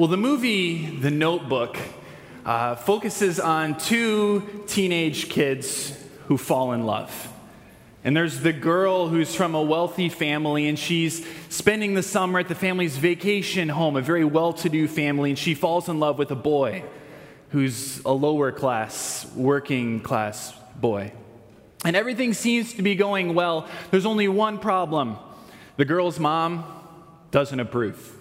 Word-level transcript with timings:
Well, 0.00 0.08
the 0.08 0.16
movie 0.16 0.86
The 0.86 1.10
Notebook 1.10 1.76
uh, 2.46 2.74
focuses 2.74 3.38
on 3.38 3.76
two 3.76 4.64
teenage 4.66 5.28
kids 5.28 5.92
who 6.24 6.38
fall 6.38 6.72
in 6.72 6.86
love. 6.86 7.30
And 8.02 8.16
there's 8.16 8.40
the 8.40 8.54
girl 8.54 9.08
who's 9.08 9.34
from 9.34 9.54
a 9.54 9.60
wealthy 9.60 10.08
family, 10.08 10.68
and 10.68 10.78
she's 10.78 11.26
spending 11.50 11.92
the 11.92 12.02
summer 12.02 12.38
at 12.38 12.48
the 12.48 12.54
family's 12.54 12.96
vacation 12.96 13.68
home, 13.68 13.94
a 13.94 14.00
very 14.00 14.24
well 14.24 14.54
to 14.54 14.70
do 14.70 14.88
family, 14.88 15.28
and 15.28 15.38
she 15.38 15.54
falls 15.54 15.86
in 15.90 16.00
love 16.00 16.16
with 16.16 16.30
a 16.30 16.34
boy 16.34 16.82
who's 17.50 18.02
a 18.06 18.12
lower 18.12 18.52
class, 18.52 19.30
working 19.36 20.00
class 20.00 20.54
boy. 20.76 21.12
And 21.84 21.94
everything 21.94 22.32
seems 22.32 22.72
to 22.72 22.80
be 22.80 22.94
going 22.94 23.34
well. 23.34 23.68
There's 23.90 24.06
only 24.06 24.28
one 24.28 24.60
problem 24.60 25.18
the 25.76 25.84
girl's 25.84 26.18
mom 26.18 26.64
doesn't 27.32 27.60
approve, 27.60 28.16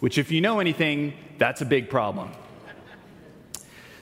which, 0.00 0.18
if 0.18 0.30
you 0.30 0.40
know 0.40 0.60
anything, 0.60 1.14
that's 1.38 1.60
a 1.60 1.66
big 1.66 1.88
problem. 1.88 2.30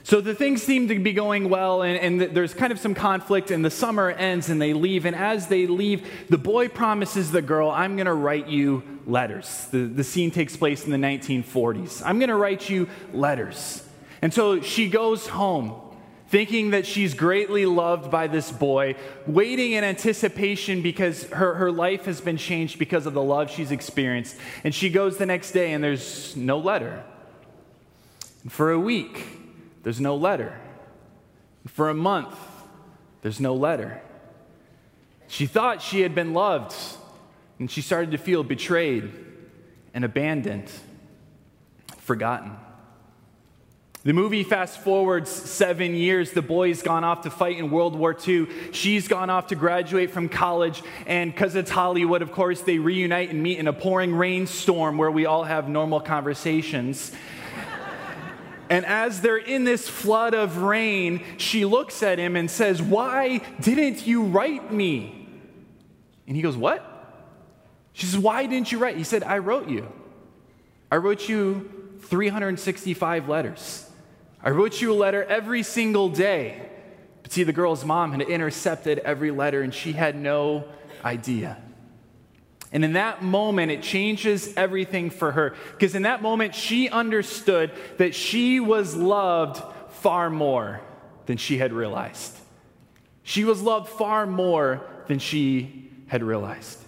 So 0.05 0.21
the 0.21 0.35
things 0.35 0.61
seem 0.61 0.87
to 0.89 0.99
be 0.99 1.13
going 1.13 1.49
well, 1.49 1.81
and, 1.81 2.21
and, 2.21 2.35
there's 2.35 2.53
kind 2.53 2.71
of 2.71 2.77
some 2.77 2.93
conflict, 2.93 3.49
and 3.49 3.65
the 3.65 3.71
summer 3.71 4.11
ends 4.11 4.49
and 4.49 4.61
they 4.61 4.71
leave. 4.71 5.05
And 5.05 5.15
as 5.15 5.47
they 5.47 5.65
leave, 5.65 6.07
the 6.29 6.37
boy 6.37 6.67
promises 6.67 7.31
the 7.31 7.41
girl, 7.41 7.71
I'm 7.71 7.95
going 7.95 8.05
to 8.05 8.13
write 8.13 8.47
you 8.47 8.83
letters. 9.07 9.65
The, 9.71 9.79
the 9.79 10.03
scene 10.03 10.29
takes 10.29 10.55
place 10.55 10.85
in 10.85 10.91
the 10.91 10.97
1940s. 10.97 12.03
I'm 12.05 12.19
going 12.19 12.29
to 12.29 12.35
write 12.35 12.69
you 12.69 12.87
letters. 13.13 13.83
And 14.21 14.31
so 14.31 14.61
she 14.61 14.89
goes 14.89 15.25
home, 15.25 15.73
thinking 16.27 16.71
that 16.71 16.85
she's 16.85 17.13
greatly 17.13 17.65
loved 17.65 18.09
by 18.09 18.27
this 18.27 18.51
boy, 18.51 18.95
waiting 19.27 19.73
in 19.73 19.83
anticipation 19.83 20.81
because 20.81 21.23
her, 21.29 21.55
her 21.55 21.71
life 21.71 22.05
has 22.05 22.19
been 22.19 22.37
changed 22.37 22.79
because 22.79 23.05
of 23.05 23.13
the 23.13 23.21
love 23.21 23.49
she's 23.49 23.71
experienced. 23.71 24.35
And 24.63 24.73
she 24.73 24.89
goes 24.89 25.17
the 25.17 25.25
next 25.25 25.51
day, 25.51 25.73
and 25.73 25.83
there's 25.83 26.35
no 26.35 26.57
letter. 26.57 27.03
For 28.49 28.71
a 28.71 28.79
week, 28.79 29.27
there's 29.83 30.01
no 30.01 30.15
letter. 30.15 30.59
For 31.67 31.89
a 31.89 31.93
month, 31.93 32.37
there's 33.21 33.39
no 33.39 33.53
letter. 33.53 34.01
She 35.27 35.45
thought 35.45 35.81
she 35.81 36.01
had 36.01 36.13
been 36.15 36.33
loved, 36.33 36.75
and 37.59 37.69
she 37.69 37.81
started 37.81 38.11
to 38.11 38.17
feel 38.17 38.43
betrayed 38.43 39.11
and 39.93 40.03
abandoned, 40.03 40.71
forgotten. 41.97 42.51
The 44.05 44.13
movie 44.13 44.43
fast 44.43 44.81
forwards 44.81 45.31
seven 45.31 45.95
years. 45.95 46.31
The 46.31 46.43
boy's 46.43 46.83
gone 46.83 47.03
off 47.03 47.21
to 47.21 47.31
fight 47.31 47.57
in 47.57 47.71
World 47.71 47.95
War 47.95 48.15
II. 48.15 48.47
She's 48.71 49.07
gone 49.07 49.31
off 49.31 49.47
to 49.47 49.55
graduate 49.55 50.11
from 50.11 50.29
college. 50.29 50.83
And 51.07 51.33
because 51.33 51.55
it's 51.55 51.71
Hollywood, 51.71 52.21
of 52.21 52.31
course, 52.31 52.61
they 52.61 52.77
reunite 52.77 53.31
and 53.31 53.41
meet 53.41 53.57
in 53.57 53.67
a 53.67 53.73
pouring 53.73 54.13
rainstorm 54.13 54.99
where 54.99 55.09
we 55.09 55.25
all 55.25 55.43
have 55.43 55.67
normal 55.67 55.99
conversations. 56.01 57.11
And 58.69 58.85
as 58.85 59.21
they're 59.21 59.37
in 59.37 59.63
this 59.63 59.89
flood 59.89 60.35
of 60.35 60.57
rain, 60.57 61.23
she 61.37 61.65
looks 61.65 62.03
at 62.03 62.19
him 62.19 62.35
and 62.35 62.49
says, 62.49 62.83
Why 62.83 63.39
didn't 63.59 64.05
you 64.05 64.25
write 64.25 64.71
me? 64.71 65.27
And 66.27 66.35
he 66.35 66.43
goes, 66.43 66.55
What? 66.55 66.83
She 67.93 68.05
says, 68.05 68.19
Why 68.19 68.45
didn't 68.45 68.71
you 68.71 68.77
write? 68.77 68.97
He 68.97 69.03
said, 69.03 69.23
I 69.23 69.39
wrote 69.39 69.67
you. 69.67 69.91
I 70.91 70.97
wrote 70.97 71.27
you 71.27 71.97
365 72.01 73.27
letters. 73.27 73.89
I 74.45 74.51
wrote 74.51 74.79
you 74.79 74.93
a 74.93 74.95
letter 74.95 75.23
every 75.23 75.63
single 75.63 76.07
day. 76.07 76.61
But 77.23 77.31
see, 77.31 77.41
the 77.41 77.51
girl's 77.51 77.83
mom 77.83 78.11
had 78.11 78.21
intercepted 78.21 78.99
every 78.99 79.31
letter 79.31 79.63
and 79.63 79.73
she 79.73 79.93
had 79.93 80.15
no 80.15 80.65
idea. 81.03 81.57
And 82.71 82.85
in 82.85 82.93
that 82.93 83.23
moment, 83.23 83.71
it 83.71 83.81
changes 83.81 84.53
everything 84.55 85.09
for 85.09 85.31
her. 85.31 85.55
Because 85.71 85.95
in 85.95 86.03
that 86.03 86.21
moment, 86.21 86.53
she 86.53 86.89
understood 86.89 87.71
that 87.97 88.13
she 88.13 88.59
was 88.59 88.95
loved 88.95 89.63
far 89.93 90.29
more 90.29 90.81
than 91.25 91.37
she 91.37 91.57
had 91.57 91.73
realized. 91.73 92.37
She 93.23 93.45
was 93.45 93.63
loved 93.63 93.89
far 93.89 94.27
more 94.27 94.85
than 95.07 95.17
she 95.17 95.89
had 96.07 96.21
realized. 96.21 96.79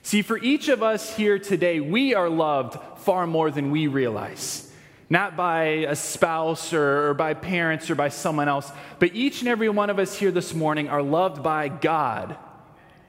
See, 0.00 0.22
for 0.22 0.38
each 0.38 0.68
of 0.68 0.82
us 0.82 1.14
here 1.14 1.38
today, 1.38 1.80
we 1.80 2.14
are 2.14 2.30
loved 2.30 2.78
far 3.00 3.26
more 3.26 3.50
than 3.50 3.70
we 3.70 3.86
realize. 3.86 4.69
Not 5.10 5.36
by 5.36 5.64
a 5.88 5.96
spouse 5.96 6.72
or, 6.72 7.14
by 7.14 7.34
parents 7.34 7.90
or 7.90 7.96
by 7.96 8.10
someone 8.10 8.48
else, 8.48 8.70
but 9.00 9.12
each 9.12 9.40
and 9.40 9.48
every 9.48 9.68
one 9.68 9.90
of 9.90 9.98
us 9.98 10.16
here 10.16 10.30
this 10.30 10.54
morning 10.54 10.88
are 10.88 11.02
loved 11.02 11.42
by 11.42 11.66
God 11.66 12.36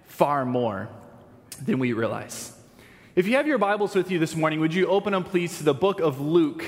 far 0.05 0.43
more 0.43 0.89
than 1.63 1.77
we 1.77 1.93
realize. 1.93 2.57
If 3.15 3.27
you 3.27 3.35
have 3.35 3.45
your 3.45 3.59
Bibles 3.59 3.93
with 3.93 4.09
you 4.09 4.17
this 4.17 4.35
morning, 4.35 4.59
would 4.61 4.73
you 4.73 4.87
open 4.87 5.13
them, 5.13 5.23
please, 5.23 5.59
to 5.59 5.63
the 5.63 5.75
book 5.75 5.99
of 5.99 6.19
Luke, 6.19 6.65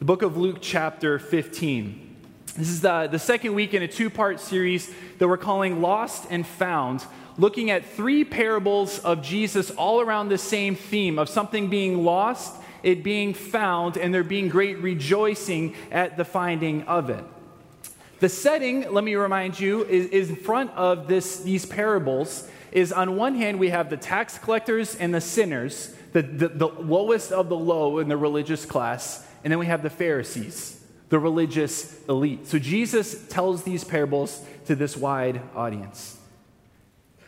the 0.00 0.04
book 0.04 0.22
of 0.22 0.36
Luke, 0.36 0.58
chapter 0.60 1.20
15. 1.20 2.16
This 2.56 2.68
is 2.68 2.80
the, 2.80 3.08
the 3.10 3.20
second 3.20 3.54
week 3.54 3.74
in 3.74 3.82
a 3.82 3.88
two 3.88 4.10
part 4.10 4.40
series 4.40 4.92
that 5.18 5.28
we're 5.28 5.36
calling 5.36 5.80
Lost 5.80 6.26
and 6.28 6.44
Found, 6.44 7.04
looking 7.38 7.70
at 7.70 7.86
three 7.86 8.24
parables 8.24 8.98
of 8.98 9.22
Jesus 9.22 9.70
all 9.70 10.00
around 10.00 10.28
the 10.28 10.38
same 10.38 10.74
theme 10.74 11.20
of 11.20 11.28
something 11.28 11.70
being 11.70 12.02
lost, 12.04 12.56
it 12.82 13.02
being 13.02 13.34
found, 13.34 13.96
and 13.96 14.12
there 14.12 14.24
being 14.24 14.48
great 14.48 14.78
rejoicing 14.78 15.74
at 15.90 16.16
the 16.16 16.24
finding 16.24 16.82
of 16.82 17.10
it. 17.10 17.24
The 18.20 18.28
setting, 18.28 18.92
let 18.92 19.02
me 19.02 19.16
remind 19.16 19.58
you, 19.58 19.84
is, 19.84 20.06
is 20.06 20.30
in 20.30 20.36
front 20.36 20.70
of 20.72 21.08
this, 21.08 21.40
these 21.40 21.66
parables 21.66 22.48
is 22.70 22.92
on 22.92 23.16
one 23.16 23.34
hand, 23.34 23.58
we 23.58 23.70
have 23.70 23.90
the 23.90 23.96
tax 23.96 24.38
collectors 24.38 24.94
and 24.94 25.12
the 25.12 25.20
sinners, 25.20 25.94
the, 26.12 26.22
the, 26.22 26.48
the 26.48 26.68
lowest 26.68 27.32
of 27.32 27.48
the 27.48 27.56
low 27.56 27.98
in 27.98 28.08
the 28.08 28.16
religious 28.16 28.64
class, 28.64 29.26
and 29.44 29.50
then 29.50 29.58
we 29.58 29.66
have 29.66 29.82
the 29.82 29.90
Pharisees, 29.90 30.82
the 31.08 31.18
religious 31.18 32.02
elite. 32.08 32.46
So 32.46 32.58
Jesus 32.58 33.26
tells 33.28 33.64
these 33.64 33.84
parables 33.84 34.42
to 34.66 34.74
this 34.74 34.96
wide 34.96 35.40
audience. 35.54 36.18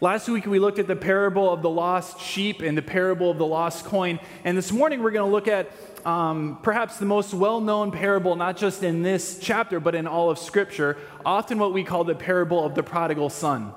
Last 0.01 0.29
week 0.29 0.45
we 0.47 0.59
looked 0.59 0.81
at 0.81 0.89
the 0.89 0.97
parable 0.97 1.53
of 1.53 1.63
the 1.63 1.71
lost 1.71 2.21
sheep 2.21 2.63
and 2.63 2.77
the 2.77 2.83
parable 2.83 3.31
of 3.31 3.39
the 3.39 3.47
lost 3.47 3.85
coin. 3.85 4.19
And 4.43 4.59
this 4.59 4.73
morning 4.73 5.03
we're 5.03 5.13
going 5.13 5.29
to 5.29 5.33
look 5.33 5.47
at 5.47 5.71
um, 6.05 6.59
perhaps 6.63 6.99
the 6.99 7.07
most 7.07 7.33
well 7.33 7.61
known 7.61 7.93
parable, 7.93 8.35
not 8.35 8.57
just 8.57 8.83
in 8.83 9.03
this 9.03 9.39
chapter, 9.41 9.79
but 9.79 9.95
in 9.95 10.07
all 10.09 10.31
of 10.31 10.39
Scripture, 10.39 10.99
often 11.25 11.59
what 11.59 11.73
we 11.73 11.85
call 11.85 12.03
the 12.03 12.15
parable 12.15 12.65
of 12.65 12.75
the 12.75 12.83
prodigal 12.83 13.31
son. 13.31 13.73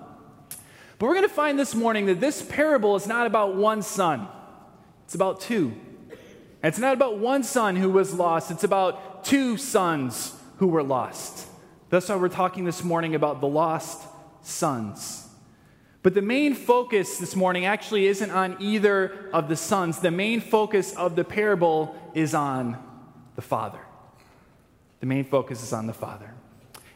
But 0.98 1.06
we're 1.06 1.14
going 1.14 1.30
to 1.30 1.34
find 1.34 1.60
this 1.60 1.76
morning 1.76 2.08
that 2.08 2.20
this 2.20 2.42
parable 2.42 2.96
is 2.96 3.06
not 3.06 3.28
about 3.28 3.56
one 3.56 3.84
son, 3.84 4.28
it's 5.06 5.16
about 5.16 5.40
two. 5.40 5.74
And 6.64 6.74
it's 6.74 6.80
not 6.80 6.96
about 6.96 7.20
one 7.20 7.44
son 7.44 7.76
who 7.76 7.92
was 7.92 8.16
lost, 8.16 8.50
it's 8.50 8.64
about 8.64 9.24
two 9.24 9.56
sons 9.56 10.34
who 10.58 10.68
were 10.68 10.84
lost. 10.84 11.48
That's 11.90 12.10
why 12.10 12.16
we're 12.16 12.30
talking 12.30 12.66
this 12.66 12.84
morning 12.84 13.14
about 13.14 13.40
the 13.40 13.48
lost 13.48 14.02
sons. 14.42 15.27
But 16.08 16.14
the 16.14 16.22
main 16.22 16.54
focus 16.54 17.18
this 17.18 17.36
morning 17.36 17.66
actually 17.66 18.08
isn't 18.08 18.32
on 18.32 18.56
either 18.62 19.30
of 19.34 19.50
the 19.50 19.58
sons. 19.58 20.00
The 20.00 20.10
main 20.10 20.40
focus 20.40 20.96
of 20.96 21.18
the 21.18 21.26
parable 21.26 21.98
is 22.14 22.34
on 22.34 22.82
the 23.36 23.42
Father. 23.42 23.82
The 25.02 25.06
main 25.06 25.26
focus 25.26 25.62
is 25.62 25.74
on 25.74 25.86
the 25.86 25.92
Father. 25.92 26.34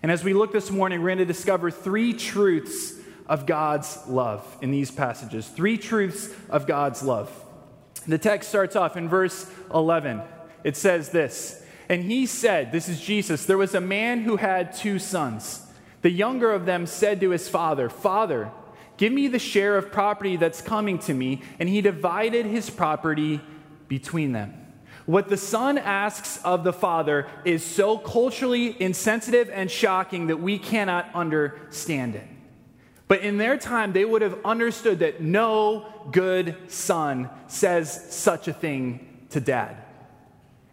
And 0.01 0.13
as 0.13 0.23
we 0.23 0.31
look 0.33 0.53
this 0.53 0.71
morning, 0.71 1.01
we're 1.01 1.09
going 1.09 1.17
to 1.17 1.25
discover 1.25 1.69
three 1.69 2.13
truths 2.13 2.93
of 3.27 3.45
God's 3.45 3.99
love 4.07 4.47
in 4.61 4.71
these 4.71 4.91
passages. 4.91 5.45
Three 5.45 5.77
truths 5.77 6.33
of 6.49 6.65
God's 6.65 7.03
love. 7.03 7.29
The 8.07 8.17
text 8.17 8.47
starts 8.47 8.77
off 8.77 8.95
in 8.95 9.09
verse 9.09 9.45
11. 9.73 10.21
It 10.63 10.77
says 10.77 11.09
this 11.09 11.61
And 11.89 12.05
he 12.05 12.25
said, 12.25 12.71
This 12.71 12.87
is 12.87 13.01
Jesus, 13.01 13.43
there 13.45 13.57
was 13.57 13.75
a 13.75 13.81
man 13.81 14.21
who 14.21 14.37
had 14.37 14.71
two 14.73 14.99
sons. 14.99 15.67
The 16.01 16.11
younger 16.11 16.53
of 16.53 16.65
them 16.65 16.85
said 16.85 17.19
to 17.19 17.31
his 17.31 17.49
father, 17.49 17.89
Father, 17.89 18.51
give 19.01 19.11
me 19.11 19.27
the 19.27 19.39
share 19.39 19.77
of 19.77 19.91
property 19.91 20.35
that's 20.35 20.61
coming 20.61 20.99
to 20.99 21.11
me. 21.11 21.41
And 21.57 21.67
he 21.67 21.81
divided 21.81 22.45
his 22.45 22.69
property 22.69 23.41
between 23.87 24.31
them. 24.31 24.53
What 25.07 25.27
the 25.27 25.37
son 25.37 25.79
asks 25.79 26.39
of 26.43 26.63
the 26.63 26.71
father 26.71 27.25
is 27.43 27.65
so 27.65 27.97
culturally 27.97 28.79
insensitive 28.79 29.49
and 29.49 29.71
shocking 29.71 30.27
that 30.27 30.37
we 30.37 30.59
cannot 30.59 31.09
understand 31.15 32.13
it. 32.13 32.27
But 33.07 33.21
in 33.21 33.39
their 33.39 33.57
time, 33.57 33.91
they 33.91 34.05
would 34.05 34.21
have 34.21 34.37
understood 34.45 34.99
that 34.99 35.19
no 35.19 35.87
good 36.11 36.55
son 36.67 37.27
says 37.47 38.13
such 38.13 38.47
a 38.47 38.53
thing 38.53 39.25
to 39.31 39.39
dad. 39.39 39.77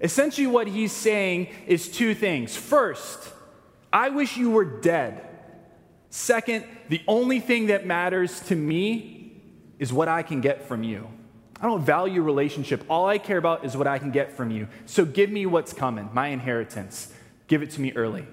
Essentially, 0.02 0.46
what 0.46 0.68
he's 0.68 0.92
saying 0.92 1.48
is 1.66 1.88
two 1.88 2.14
things. 2.14 2.54
First, 2.54 3.32
I 3.90 4.10
wish 4.10 4.36
you 4.36 4.50
were 4.50 4.66
dead. 4.66 5.27
Second, 6.10 6.64
the 6.88 7.02
only 7.06 7.40
thing 7.40 7.66
that 7.66 7.86
matters 7.86 8.40
to 8.40 8.56
me 8.56 9.40
is 9.78 9.92
what 9.92 10.08
I 10.08 10.22
can 10.22 10.40
get 10.40 10.66
from 10.66 10.82
you. 10.82 11.06
I 11.60 11.66
don't 11.66 11.82
value 11.82 12.22
relationship. 12.22 12.84
All 12.88 13.06
I 13.06 13.18
care 13.18 13.36
about 13.36 13.64
is 13.64 13.76
what 13.76 13.86
I 13.86 13.98
can 13.98 14.10
get 14.10 14.32
from 14.32 14.50
you. 14.50 14.68
So 14.86 15.04
give 15.04 15.30
me 15.30 15.44
what's 15.44 15.72
coming, 15.72 16.08
my 16.12 16.28
inheritance. 16.28 17.12
Give 17.46 17.62
it 17.62 17.70
to 17.72 17.80
me 17.80 17.92
early. 17.92 18.26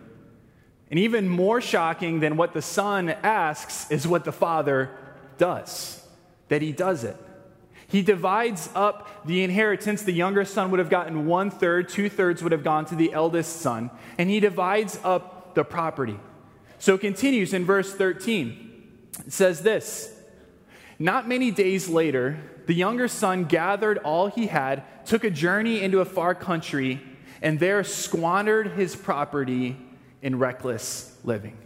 And 0.91 0.99
even 0.99 1.27
more 1.27 1.59
shocking 1.59 2.19
than 2.19 2.37
what 2.37 2.53
the 2.53 2.61
son 2.61 3.09
asks 3.09 3.89
is 3.89 4.07
what 4.07 4.23
the 4.23 4.31
father 4.31 4.91
does, 5.37 6.05
that 6.49 6.61
he 6.61 6.71
does 6.71 7.03
it. 7.03 7.17
He 7.87 8.01
divides 8.01 8.69
up 8.75 9.25
the 9.25 9.43
inheritance. 9.43 10.03
The 10.03 10.11
younger 10.11 10.45
son 10.45 10.71
would 10.71 10.79
have 10.79 10.89
gotten 10.89 11.25
one 11.25 11.49
third, 11.49 11.89
two 11.89 12.09
thirds 12.09 12.43
would 12.43 12.51
have 12.51 12.63
gone 12.63 12.85
to 12.85 12.95
the 12.95 13.13
eldest 13.13 13.61
son, 13.61 13.89
and 14.17 14.29
he 14.29 14.39
divides 14.39 14.99
up 15.03 15.55
the 15.55 15.63
property. 15.63 16.19
So 16.85 16.93
it 16.93 17.01
continues 17.01 17.51
in 17.51 17.65
verse 17.65 17.91
13. 17.95 18.83
It 19.25 19.33
says 19.33 19.63
this 19.63 20.13
Not 20.99 21.27
many 21.27 21.49
days 21.49 21.89
later, 21.89 22.37
the 22.67 22.75
younger 22.75 23.07
son 23.07 23.45
gathered 23.45 23.97
all 23.97 24.27
he 24.27 24.45
had, 24.45 24.83
took 25.03 25.23
a 25.23 25.31
journey 25.31 25.81
into 25.81 25.99
a 25.99 26.05
far 26.05 26.35
country, 26.35 27.01
and 27.41 27.59
there 27.59 27.83
squandered 27.83 28.73
his 28.73 28.95
property 28.95 29.75
in 30.21 30.37
reckless 30.37 31.17
living. 31.23 31.57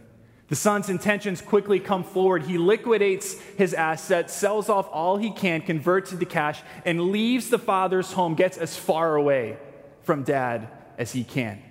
The 0.47 0.55
son's 0.55 0.87
intentions 0.89 1.41
quickly 1.41 1.81
come 1.81 2.05
forward. 2.05 2.43
He 2.43 2.57
liquidates 2.57 3.37
his 3.57 3.73
assets, 3.73 4.33
sells 4.33 4.69
off 4.69 4.87
all 4.89 5.17
he 5.17 5.31
can, 5.31 5.59
converts 5.59 6.13
it 6.13 6.21
to 6.21 6.25
cash, 6.25 6.61
and 6.85 7.11
leaves 7.11 7.49
the 7.49 7.59
father's 7.59 8.13
home, 8.13 8.35
gets 8.35 8.57
as 8.57 8.77
far 8.77 9.17
away 9.17 9.57
from 10.01 10.23
dad 10.23 10.69
as 10.97 11.11
he 11.11 11.25
can. 11.25 11.61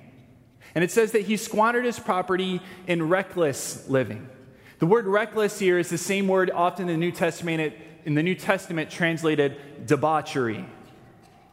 And 0.78 0.84
it 0.84 0.92
says 0.92 1.10
that 1.10 1.22
he 1.22 1.36
squandered 1.36 1.84
his 1.84 1.98
property 1.98 2.60
in 2.86 3.08
reckless 3.08 3.88
living. 3.88 4.28
The 4.78 4.86
word 4.86 5.08
reckless 5.08 5.58
here 5.58 5.76
is 5.76 5.90
the 5.90 5.98
same 5.98 6.28
word 6.28 6.52
often 6.54 6.88
in 6.88 6.94
the 6.94 7.04
New 7.04 7.10
Testament, 7.10 7.74
in 8.04 8.14
the 8.14 8.22
New 8.22 8.36
Testament 8.36 8.88
translated 8.88 9.56
debauchery. 9.88 10.64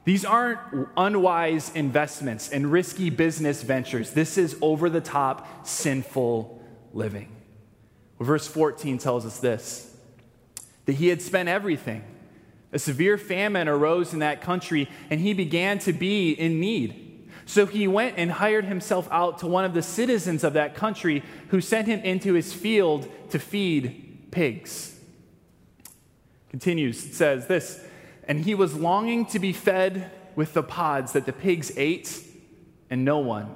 These 0.03 0.25
aren't 0.25 0.59
unwise 0.95 1.71
investments 1.73 2.49
and 2.49 2.71
risky 2.71 3.09
business 3.09 3.63
ventures. 3.63 4.11
This 4.11 4.37
is 4.37 4.55
over 4.61 4.91
the 4.91 5.01
top, 5.01 5.65
sinful 5.65 6.63
living. 6.93 7.35
Well, 8.19 8.27
verse 8.27 8.45
14 8.45 8.99
tells 8.99 9.25
us 9.25 9.39
this 9.39 9.91
that 10.85 10.93
he 10.93 11.07
had 11.07 11.23
spent 11.23 11.49
everything. 11.49 12.03
A 12.71 12.77
severe 12.77 13.17
famine 13.17 13.67
arose 13.67 14.13
in 14.13 14.19
that 14.19 14.41
country, 14.41 14.87
and 15.09 15.19
he 15.19 15.33
began 15.33 15.79
to 15.79 15.93
be 15.93 16.29
in 16.29 16.59
need. 16.59 17.04
So 17.45 17.65
he 17.65 17.87
went 17.87 18.17
and 18.17 18.31
hired 18.31 18.65
himself 18.65 19.07
out 19.11 19.39
to 19.39 19.47
one 19.47 19.65
of 19.65 19.73
the 19.73 19.81
citizens 19.81 20.43
of 20.43 20.53
that 20.53 20.75
country, 20.75 21.23
who 21.49 21.61
sent 21.61 21.87
him 21.87 21.99
into 21.99 22.33
his 22.33 22.53
field 22.53 23.07
to 23.29 23.39
feed 23.39 24.29
pigs. 24.31 24.99
Continues, 26.49 27.05
it 27.05 27.13
says 27.13 27.47
this, 27.47 27.83
and 28.27 28.45
he 28.45 28.55
was 28.55 28.73
longing 28.73 29.25
to 29.27 29.39
be 29.39 29.53
fed 29.53 30.09
with 30.35 30.53
the 30.53 30.63
pods 30.63 31.13
that 31.13 31.25
the 31.25 31.33
pigs 31.33 31.71
ate, 31.77 32.21
and 32.89 33.05
no 33.05 33.19
one 33.19 33.53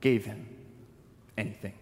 gave 0.00 0.24
him 0.24 0.48
anything. 1.38 1.74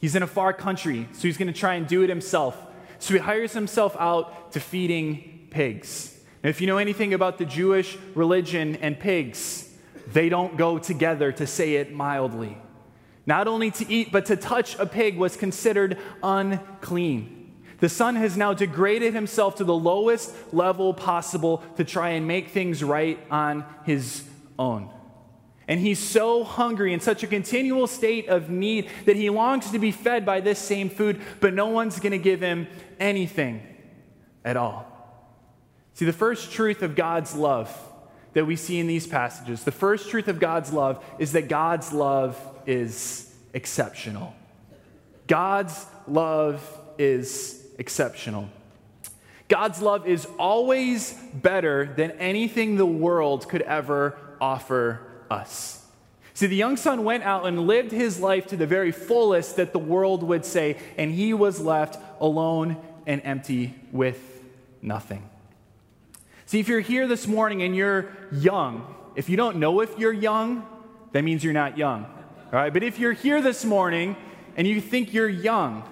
He's 0.00 0.14
in 0.16 0.22
a 0.22 0.26
far 0.26 0.52
country, 0.52 1.08
so 1.12 1.22
he's 1.22 1.38
going 1.38 1.52
to 1.52 1.58
try 1.58 1.74
and 1.74 1.86
do 1.86 2.02
it 2.02 2.08
himself. 2.08 2.60
So 2.98 3.14
he 3.14 3.20
hires 3.20 3.52
himself 3.52 3.96
out 3.98 4.52
to 4.52 4.60
feeding 4.60 5.46
pigs. 5.50 6.18
Now, 6.42 6.50
if 6.50 6.60
you 6.60 6.66
know 6.66 6.78
anything 6.78 7.14
about 7.14 7.38
the 7.38 7.44
Jewish 7.44 7.96
religion 8.14 8.76
and 8.76 8.98
pigs, 8.98 9.71
they 10.06 10.28
don't 10.28 10.56
go 10.56 10.78
together, 10.78 11.32
to 11.32 11.46
say 11.46 11.76
it 11.76 11.92
mildly. 11.92 12.58
Not 13.26 13.46
only 13.46 13.70
to 13.72 13.90
eat, 13.90 14.10
but 14.10 14.26
to 14.26 14.36
touch 14.36 14.78
a 14.78 14.86
pig 14.86 15.16
was 15.16 15.36
considered 15.36 15.98
unclean. 16.22 17.38
The 17.78 17.88
son 17.88 18.14
has 18.16 18.36
now 18.36 18.54
degraded 18.54 19.14
himself 19.14 19.56
to 19.56 19.64
the 19.64 19.74
lowest 19.74 20.32
level 20.52 20.94
possible 20.94 21.64
to 21.76 21.84
try 21.84 22.10
and 22.10 22.26
make 22.26 22.50
things 22.50 22.82
right 22.82 23.18
on 23.30 23.64
his 23.84 24.24
own. 24.58 24.90
And 25.68 25.80
he's 25.80 25.98
so 25.98 26.44
hungry 26.44 26.92
in 26.92 27.00
such 27.00 27.22
a 27.22 27.26
continual 27.26 27.86
state 27.86 28.28
of 28.28 28.50
need 28.50 28.88
that 29.06 29.16
he 29.16 29.30
longs 29.30 29.70
to 29.70 29.78
be 29.78 29.90
fed 29.90 30.26
by 30.26 30.40
this 30.40 30.58
same 30.58 30.90
food, 30.90 31.20
but 31.40 31.54
no 31.54 31.68
one's 31.68 31.98
going 31.98 32.12
to 32.12 32.18
give 32.18 32.40
him 32.40 32.66
anything 33.00 33.62
at 34.44 34.56
all. 34.56 34.86
See, 35.94 36.04
the 36.04 36.12
first 36.12 36.52
truth 36.52 36.82
of 36.82 36.94
God's 36.94 37.34
love 37.34 37.68
that 38.34 38.46
we 38.46 38.56
see 38.56 38.78
in 38.78 38.86
these 38.86 39.06
passages, 39.06 39.64
the 39.64 39.72
first 39.72 40.08
truth 40.08 40.28
of 40.28 40.40
God's 40.40 40.72
love 40.72 41.04
is 41.18 41.32
that 41.32 41.48
God's 41.48 41.92
love 41.92 42.38
is 42.66 43.32
exceptional. 43.52 44.34
God's 45.26 45.86
love 46.06 46.66
is 46.98 47.64
exceptional. 47.78 48.48
God's 49.48 49.82
love 49.82 50.06
is 50.06 50.26
always 50.38 51.12
better 51.34 51.92
than 51.96 52.12
anything 52.12 52.76
the 52.76 52.86
world 52.86 53.48
could 53.48 53.62
ever 53.62 54.16
offer 54.40 55.00
us. 55.30 55.84
See, 56.34 56.46
the 56.46 56.56
young 56.56 56.78
son 56.78 57.04
went 57.04 57.24
out 57.24 57.46
and 57.46 57.66
lived 57.66 57.92
his 57.92 58.18
life 58.18 58.46
to 58.48 58.56
the 58.56 58.66
very 58.66 58.92
fullest 58.92 59.56
that 59.56 59.72
the 59.72 59.78
world 59.78 60.22
would 60.22 60.46
say, 60.46 60.78
and 60.96 61.12
he 61.12 61.34
was 61.34 61.60
left 61.60 61.98
alone 62.20 62.78
and 63.06 63.20
empty 63.24 63.74
with 63.92 64.18
nothing. 64.80 65.28
See, 66.52 66.60
if 66.60 66.68
you're 66.68 66.80
here 66.80 67.08
this 67.08 67.26
morning 67.26 67.62
and 67.62 67.74
you're 67.74 68.12
young, 68.30 68.94
if 69.16 69.30
you 69.30 69.38
don't 69.38 69.56
know 69.56 69.80
if 69.80 69.98
you're 69.98 70.12
young, 70.12 70.66
that 71.12 71.24
means 71.24 71.42
you're 71.42 71.54
not 71.54 71.78
young. 71.78 72.04
All 72.04 72.50
right, 72.52 72.70
but 72.70 72.82
if 72.82 72.98
you're 72.98 73.14
here 73.14 73.40
this 73.40 73.64
morning 73.64 74.16
and 74.54 74.68
you 74.68 74.78
think 74.78 75.14
you're 75.14 75.30
young 75.30 75.82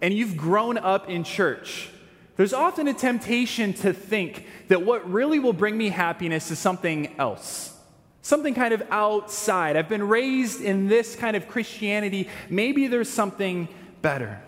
and 0.00 0.14
you've 0.14 0.36
grown 0.36 0.78
up 0.78 1.08
in 1.08 1.24
church, 1.24 1.90
there's 2.36 2.52
often 2.52 2.86
a 2.86 2.94
temptation 2.94 3.72
to 3.72 3.92
think 3.92 4.46
that 4.68 4.82
what 4.82 5.10
really 5.10 5.40
will 5.40 5.52
bring 5.52 5.76
me 5.76 5.88
happiness 5.88 6.52
is 6.52 6.60
something 6.60 7.18
else 7.18 7.74
something 8.22 8.54
kind 8.54 8.74
of 8.74 8.84
outside. 8.90 9.76
I've 9.76 9.88
been 9.88 10.06
raised 10.06 10.60
in 10.60 10.86
this 10.86 11.16
kind 11.16 11.36
of 11.36 11.48
Christianity. 11.48 12.28
Maybe 12.48 12.86
there's 12.86 13.08
something 13.10 13.66
better. 14.00 14.40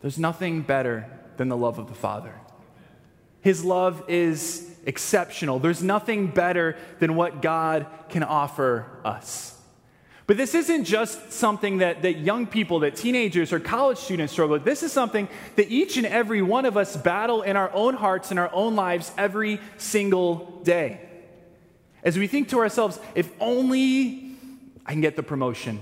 There's 0.00 0.18
nothing 0.18 0.62
better 0.62 1.10
than 1.36 1.48
the 1.48 1.58
love 1.58 1.78
of 1.78 1.88
the 1.88 1.94
Father. 1.94 2.32
His 3.44 3.64
love 3.64 4.02
is 4.08 4.68
exceptional. 4.84 5.60
There's 5.60 5.82
nothing 5.82 6.26
better 6.26 6.76
than 6.98 7.14
what 7.14 7.42
God 7.42 7.86
can 8.08 8.24
offer 8.24 8.86
us. 9.04 9.56
But 10.26 10.36
this 10.36 10.54
isn't 10.54 10.84
just 10.84 11.32
something 11.32 11.78
that, 11.78 12.02
that 12.02 12.14
young 12.14 12.46
people, 12.46 12.80
that 12.80 12.96
teenagers 12.96 13.52
or 13.52 13.60
college 13.60 13.98
students 13.98 14.32
struggle 14.32 14.54
with. 14.54 14.64
This 14.64 14.82
is 14.82 14.92
something 14.92 15.28
that 15.54 15.70
each 15.70 15.96
and 15.96 16.06
every 16.06 16.40
one 16.42 16.64
of 16.64 16.76
us 16.76 16.96
battle 16.96 17.42
in 17.42 17.56
our 17.56 17.70
own 17.72 17.94
hearts 17.94 18.30
and 18.30 18.40
our 18.40 18.50
own 18.52 18.74
lives 18.74 19.12
every 19.16 19.60
single 19.76 20.60
day 20.64 21.00
as 22.04 22.18
we 22.18 22.26
think 22.26 22.50
to 22.50 22.58
ourselves, 22.58 23.00
if 23.14 23.30
only 23.40 24.36
I 24.86 24.92
can 24.92 25.00
get 25.00 25.16
the 25.16 25.22
promotion, 25.22 25.80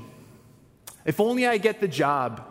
if 1.05 1.19
only 1.19 1.47
I 1.47 1.59
get 1.59 1.81
the 1.81 1.89
job, 1.89 2.49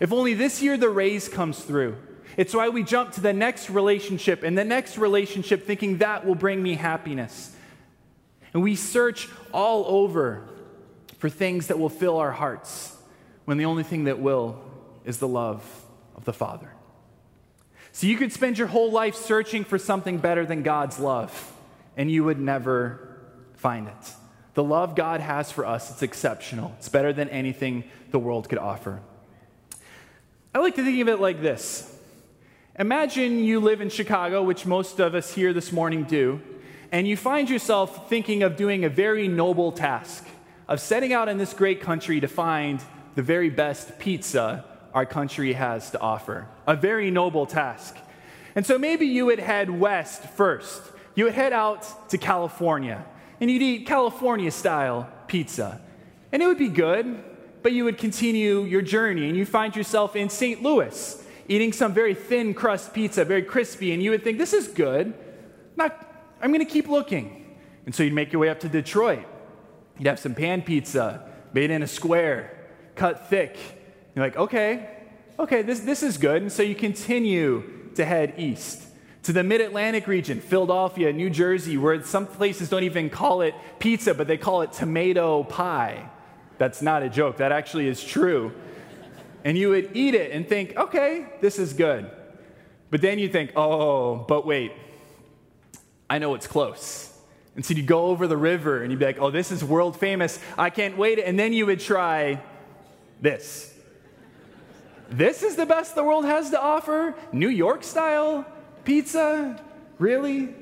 if 0.00 0.12
only 0.12 0.34
this 0.34 0.62
year 0.62 0.76
the 0.76 0.88
raise 0.88 1.28
comes 1.28 1.58
through. 1.58 1.96
It's 2.38 2.54
why 2.54 2.68
we 2.68 2.84
jump 2.84 3.10
to 3.14 3.20
the 3.20 3.32
next 3.32 3.68
relationship 3.68 4.44
and 4.44 4.56
the 4.56 4.64
next 4.64 4.96
relationship 4.96 5.66
thinking 5.66 5.98
that 5.98 6.24
will 6.24 6.36
bring 6.36 6.62
me 6.62 6.76
happiness. 6.76 7.52
And 8.54 8.62
we 8.62 8.76
search 8.76 9.28
all 9.52 9.84
over 9.88 10.48
for 11.18 11.28
things 11.28 11.66
that 11.66 11.80
will 11.80 11.88
fill 11.88 12.16
our 12.16 12.30
hearts 12.30 12.96
when 13.44 13.58
the 13.58 13.64
only 13.64 13.82
thing 13.82 14.04
that 14.04 14.20
will 14.20 14.62
is 15.04 15.18
the 15.18 15.26
love 15.26 15.64
of 16.14 16.24
the 16.24 16.32
Father. 16.32 16.72
So 17.90 18.06
you 18.06 18.16
could 18.16 18.32
spend 18.32 18.56
your 18.56 18.68
whole 18.68 18.92
life 18.92 19.16
searching 19.16 19.64
for 19.64 19.76
something 19.76 20.18
better 20.18 20.46
than 20.46 20.62
God's 20.62 21.00
love, 21.00 21.52
and 21.96 22.08
you 22.08 22.22
would 22.22 22.38
never 22.38 23.18
find 23.56 23.88
it. 23.88 24.12
The 24.54 24.62
love 24.62 24.94
God 24.94 25.20
has 25.20 25.50
for 25.50 25.66
us, 25.66 25.90
it's 25.90 26.02
exceptional. 26.02 26.72
It's 26.78 26.88
better 26.88 27.12
than 27.12 27.28
anything 27.30 27.82
the 28.12 28.20
world 28.20 28.48
could 28.48 28.58
offer. 28.58 29.00
I 30.54 30.60
like 30.60 30.76
to 30.76 30.84
think 30.84 31.00
of 31.00 31.08
it 31.08 31.18
like 31.20 31.42
this 31.42 31.97
Imagine 32.78 33.42
you 33.42 33.58
live 33.58 33.80
in 33.80 33.90
Chicago, 33.90 34.40
which 34.44 34.64
most 34.64 35.00
of 35.00 35.16
us 35.16 35.34
here 35.34 35.52
this 35.52 35.72
morning 35.72 36.04
do, 36.04 36.40
and 36.92 37.08
you 37.08 37.16
find 37.16 37.50
yourself 37.50 38.08
thinking 38.08 38.44
of 38.44 38.54
doing 38.54 38.84
a 38.84 38.88
very 38.88 39.26
noble 39.26 39.72
task 39.72 40.24
of 40.68 40.78
setting 40.78 41.12
out 41.12 41.28
in 41.28 41.38
this 41.38 41.52
great 41.52 41.80
country 41.80 42.20
to 42.20 42.28
find 42.28 42.80
the 43.16 43.22
very 43.22 43.50
best 43.50 43.98
pizza 43.98 44.64
our 44.94 45.04
country 45.04 45.54
has 45.54 45.90
to 45.90 46.00
offer. 46.00 46.46
A 46.68 46.76
very 46.76 47.10
noble 47.10 47.46
task. 47.46 47.96
And 48.54 48.64
so 48.64 48.78
maybe 48.78 49.06
you 49.06 49.26
would 49.26 49.40
head 49.40 49.68
west 49.70 50.22
first. 50.22 50.80
You 51.16 51.24
would 51.24 51.34
head 51.34 51.52
out 51.52 52.08
to 52.10 52.16
California 52.16 53.04
and 53.40 53.50
you'd 53.50 53.60
eat 53.60 53.86
California 53.88 54.52
style 54.52 55.10
pizza. 55.26 55.80
And 56.30 56.40
it 56.40 56.46
would 56.46 56.58
be 56.58 56.68
good, 56.68 57.24
but 57.64 57.72
you 57.72 57.82
would 57.82 57.98
continue 57.98 58.62
your 58.62 58.82
journey 58.82 59.26
and 59.26 59.36
you 59.36 59.44
find 59.44 59.74
yourself 59.74 60.14
in 60.14 60.28
St. 60.28 60.62
Louis 60.62 61.24
eating 61.48 61.72
some 61.72 61.92
very 61.92 62.14
thin 62.14 62.54
crust 62.54 62.92
pizza, 62.92 63.24
very 63.24 63.42
crispy, 63.42 63.92
and 63.92 64.02
you 64.02 64.10
would 64.10 64.22
think, 64.22 64.38
this 64.38 64.52
is 64.52 64.68
good. 64.68 65.14
Not, 65.76 66.06
I'm 66.40 66.50
going 66.50 66.64
to 66.64 66.70
keep 66.70 66.88
looking. 66.88 67.56
And 67.86 67.94
so 67.94 68.02
you'd 68.02 68.12
make 68.12 68.32
your 68.32 68.40
way 68.40 68.50
up 68.50 68.60
to 68.60 68.68
Detroit. 68.68 69.26
You'd 69.98 70.06
have 70.06 70.20
some 70.20 70.34
pan 70.34 70.62
pizza 70.62 71.26
made 71.52 71.70
in 71.70 71.82
a 71.82 71.86
square, 71.86 72.68
cut 72.94 73.28
thick. 73.28 73.56
You're 74.14 74.24
like, 74.24 74.36
okay, 74.36 74.90
okay, 75.38 75.62
this, 75.62 75.80
this 75.80 76.02
is 76.02 76.18
good. 76.18 76.42
And 76.42 76.52
so 76.52 76.62
you 76.62 76.74
continue 76.74 77.90
to 77.94 78.04
head 78.04 78.34
east 78.36 78.84
to 79.22 79.32
the 79.32 79.42
mid 79.42 79.60
Atlantic 79.60 80.06
region, 80.06 80.40
Philadelphia, 80.40 81.12
New 81.12 81.30
Jersey, 81.30 81.76
where 81.76 82.02
some 82.02 82.26
places 82.26 82.68
don't 82.68 82.84
even 82.84 83.10
call 83.10 83.42
it 83.42 83.54
pizza, 83.78 84.14
but 84.14 84.26
they 84.26 84.36
call 84.36 84.62
it 84.62 84.72
tomato 84.72 85.42
pie. 85.44 86.08
That's 86.58 86.82
not 86.82 87.02
a 87.02 87.08
joke, 87.08 87.38
that 87.38 87.52
actually 87.52 87.88
is 87.88 88.02
true. 88.02 88.52
And 89.48 89.56
you 89.56 89.70
would 89.70 89.96
eat 89.96 90.14
it 90.14 90.30
and 90.30 90.46
think, 90.46 90.76
okay, 90.76 91.24
this 91.40 91.58
is 91.58 91.72
good. 91.72 92.10
But 92.90 93.00
then 93.00 93.18
you 93.18 93.30
think, 93.30 93.52
oh, 93.56 94.16
but 94.16 94.44
wait, 94.44 94.72
I 96.10 96.18
know 96.18 96.34
it's 96.34 96.46
close. 96.46 97.18
And 97.56 97.64
so 97.64 97.72
you 97.72 97.82
go 97.82 98.08
over 98.08 98.26
the 98.26 98.36
river 98.36 98.82
and 98.82 98.92
you'd 98.92 98.98
be 98.98 99.06
like, 99.06 99.18
oh, 99.18 99.30
this 99.30 99.50
is 99.50 99.64
world 99.64 99.98
famous. 99.98 100.38
I 100.58 100.68
can't 100.68 100.98
wait. 100.98 101.18
And 101.18 101.38
then 101.38 101.54
you 101.54 101.64
would 101.64 101.80
try 101.80 102.42
this. 103.22 103.72
This 105.08 105.42
is 105.42 105.56
the 105.56 105.64
best 105.64 105.94
the 105.94 106.04
world 106.04 106.26
has 106.26 106.50
to 106.50 106.60
offer? 106.60 107.14
New 107.32 107.48
York 107.48 107.84
style 107.84 108.44
pizza? 108.84 109.58
Really? 109.98 110.54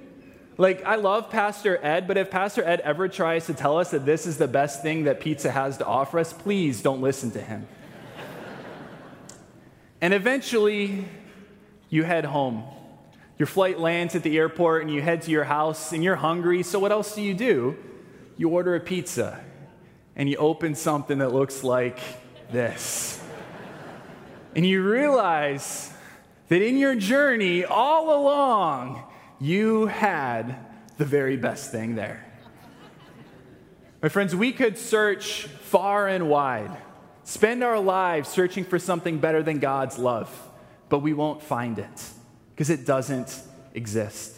Like, 0.58 0.84
I 0.84 0.94
love 0.94 1.28
Pastor 1.28 1.76
Ed, 1.84 2.06
but 2.06 2.16
if 2.18 2.30
Pastor 2.30 2.62
Ed 2.62 2.78
ever 2.82 3.08
tries 3.08 3.46
to 3.46 3.54
tell 3.54 3.80
us 3.80 3.90
that 3.90 4.06
this 4.06 4.28
is 4.28 4.38
the 4.38 4.46
best 4.46 4.80
thing 4.80 5.02
that 5.04 5.18
pizza 5.18 5.50
has 5.50 5.76
to 5.78 5.84
offer 5.84 6.20
us, 6.20 6.32
please 6.32 6.82
don't 6.82 7.00
listen 7.00 7.32
to 7.32 7.40
him. 7.40 7.66
And 10.06 10.14
eventually, 10.14 11.04
you 11.90 12.04
head 12.04 12.24
home. 12.24 12.62
Your 13.38 13.48
flight 13.48 13.80
lands 13.80 14.14
at 14.14 14.22
the 14.22 14.38
airport 14.38 14.82
and 14.82 14.94
you 14.94 15.02
head 15.02 15.22
to 15.22 15.32
your 15.32 15.42
house 15.42 15.90
and 15.90 16.04
you're 16.04 16.14
hungry, 16.14 16.62
so 16.62 16.78
what 16.78 16.92
else 16.92 17.16
do 17.16 17.22
you 17.22 17.34
do? 17.34 17.76
You 18.36 18.50
order 18.50 18.76
a 18.76 18.80
pizza 18.80 19.40
and 20.14 20.30
you 20.30 20.36
open 20.36 20.76
something 20.76 21.18
that 21.18 21.32
looks 21.32 21.64
like 21.64 21.98
this. 22.52 23.20
and 24.54 24.64
you 24.64 24.88
realize 24.88 25.92
that 26.50 26.62
in 26.62 26.78
your 26.78 26.94
journey 26.94 27.64
all 27.64 28.16
along, 28.16 29.02
you 29.40 29.86
had 29.86 30.54
the 30.98 31.04
very 31.04 31.36
best 31.36 31.72
thing 31.72 31.96
there. 31.96 32.24
My 34.00 34.08
friends, 34.08 34.36
we 34.36 34.52
could 34.52 34.78
search 34.78 35.46
far 35.46 36.06
and 36.06 36.28
wide, 36.28 36.76
spend 37.26 37.62
our 37.62 37.78
lives 37.78 38.28
searching 38.28 38.64
for 38.64 38.78
something 38.78 39.18
better 39.18 39.42
than 39.42 39.58
God's 39.58 39.98
love, 39.98 40.30
but 40.88 41.00
we 41.00 41.12
won't 41.12 41.42
find 41.42 41.78
it 41.78 42.10
because 42.50 42.70
it 42.70 42.86
doesn't 42.86 43.42
exist. 43.74 44.34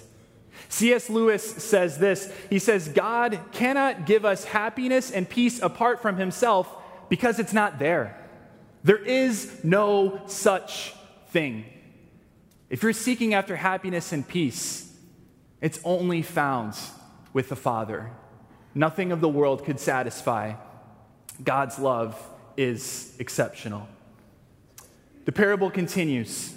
C.S. 0.71 1.09
Lewis 1.09 1.45
says 1.45 1.99
this 1.99 2.33
He 2.51 2.59
says, 2.59 2.89
God 2.89 3.39
cannot 3.53 4.07
give 4.07 4.25
us 4.25 4.45
happiness 4.45 5.11
and 5.11 5.29
peace 5.29 5.61
apart 5.63 6.03
from 6.03 6.17
Himself 6.17 6.69
because 7.09 7.39
it's 7.39 7.53
not 7.53 7.79
there. 7.79 8.19
There 8.83 8.97
is 8.97 9.63
no 9.63 10.23
such 10.27 10.95
thing. 11.29 11.67
If 12.71 12.83
you're 12.83 12.93
seeking 12.93 13.35
after 13.35 13.57
happiness 13.57 14.13
and 14.13 14.27
peace, 14.27 14.93
it's 15.61 15.79
only 15.85 16.23
found 16.23 16.75
with 17.33 17.51
the 17.51 17.57
Father. 17.57 18.11
Nothing 18.75 19.13
of 19.13 19.21
the 19.21 19.29
world 19.29 19.65
could 19.65 19.79
satisfy. 19.79 20.55
God's 21.43 21.79
love 21.79 22.19
is 22.59 23.15
exceptional. 23.21 23.89
The 25.25 25.33
parable 25.33 25.71
continues. 25.71 26.51
It 26.51 26.57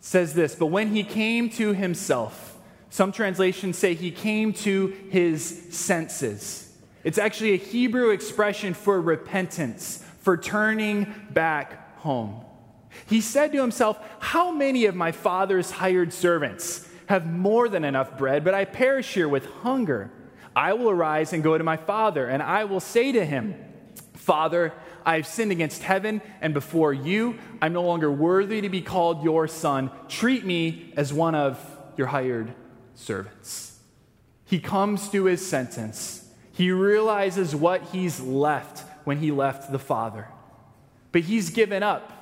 says 0.00 0.32
this, 0.32 0.54
but 0.54 0.66
when 0.66 0.88
he 0.88 1.04
came 1.04 1.50
to 1.50 1.74
himself, 1.74 2.56
some 2.88 3.12
translations 3.12 3.76
say 3.76 3.92
he 3.92 4.10
came 4.10 4.54
to 4.54 4.88
his 5.10 5.66
senses. 5.70 6.74
It's 7.04 7.18
actually 7.18 7.52
a 7.52 7.58
Hebrew 7.58 8.10
expression 8.10 8.72
for 8.72 8.98
repentance, 9.00 10.02
for 10.20 10.38
turning 10.38 11.12
back 11.30 11.98
home. 11.98 12.42
He 13.06 13.20
said 13.20 13.52
to 13.52 13.60
himself, 13.60 13.98
How 14.20 14.50
many 14.50 14.86
of 14.86 14.94
my 14.94 15.12
father's 15.12 15.70
hired 15.70 16.14
servants 16.14 16.88
have 17.06 17.30
more 17.30 17.68
than 17.68 17.84
enough 17.84 18.16
bread, 18.16 18.42
but 18.42 18.54
I 18.54 18.64
perish 18.64 19.12
here 19.12 19.28
with 19.28 19.44
hunger? 19.62 20.10
I 20.56 20.72
will 20.72 20.88
arise 20.88 21.34
and 21.34 21.42
go 21.42 21.58
to 21.58 21.62
my 21.62 21.76
father, 21.76 22.26
and 22.26 22.42
I 22.42 22.64
will 22.64 22.80
say 22.80 23.12
to 23.12 23.24
him, 23.24 23.54
Father, 24.28 24.74
I 25.06 25.16
have 25.16 25.26
sinned 25.26 25.52
against 25.52 25.82
heaven 25.82 26.20
and 26.42 26.52
before 26.52 26.92
you. 26.92 27.38
I'm 27.62 27.72
no 27.72 27.82
longer 27.82 28.12
worthy 28.12 28.60
to 28.60 28.68
be 28.68 28.82
called 28.82 29.24
your 29.24 29.48
son. 29.48 29.90
Treat 30.06 30.44
me 30.44 30.92
as 30.98 31.14
one 31.14 31.34
of 31.34 31.58
your 31.96 32.08
hired 32.08 32.52
servants. 32.94 33.78
He 34.44 34.60
comes 34.60 35.08
to 35.12 35.24
his 35.24 35.46
sentence. 35.46 36.28
He 36.52 36.70
realizes 36.70 37.56
what 37.56 37.84
he's 37.84 38.20
left 38.20 38.84
when 39.04 39.16
he 39.16 39.32
left 39.32 39.72
the 39.72 39.78
Father. 39.78 40.28
But 41.10 41.22
he's 41.22 41.48
given 41.48 41.82
up 41.82 42.12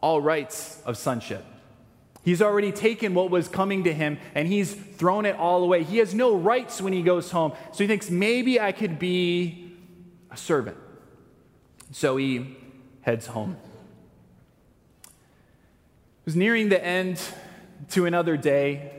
all 0.00 0.22
rights 0.22 0.80
of 0.86 0.96
sonship. 0.96 1.44
He's 2.24 2.40
already 2.40 2.72
taken 2.72 3.12
what 3.12 3.28
was 3.28 3.48
coming 3.48 3.84
to 3.84 3.92
him 3.92 4.16
and 4.34 4.48
he's 4.48 4.72
thrown 4.72 5.26
it 5.26 5.36
all 5.36 5.62
away. 5.62 5.82
He 5.82 5.98
has 5.98 6.14
no 6.14 6.34
rights 6.34 6.80
when 6.80 6.94
he 6.94 7.02
goes 7.02 7.30
home. 7.30 7.52
So 7.72 7.84
he 7.84 7.86
thinks, 7.86 8.08
maybe 8.08 8.58
I 8.58 8.72
could 8.72 8.98
be 8.98 9.76
a 10.30 10.38
servant. 10.38 10.78
So 11.94 12.16
he 12.16 12.56
heads 13.02 13.28
home. 13.28 13.56
It 15.04 15.10
was 16.24 16.34
nearing 16.34 16.68
the 16.68 16.84
end 16.84 17.22
to 17.90 18.06
another 18.06 18.36
day. 18.36 18.90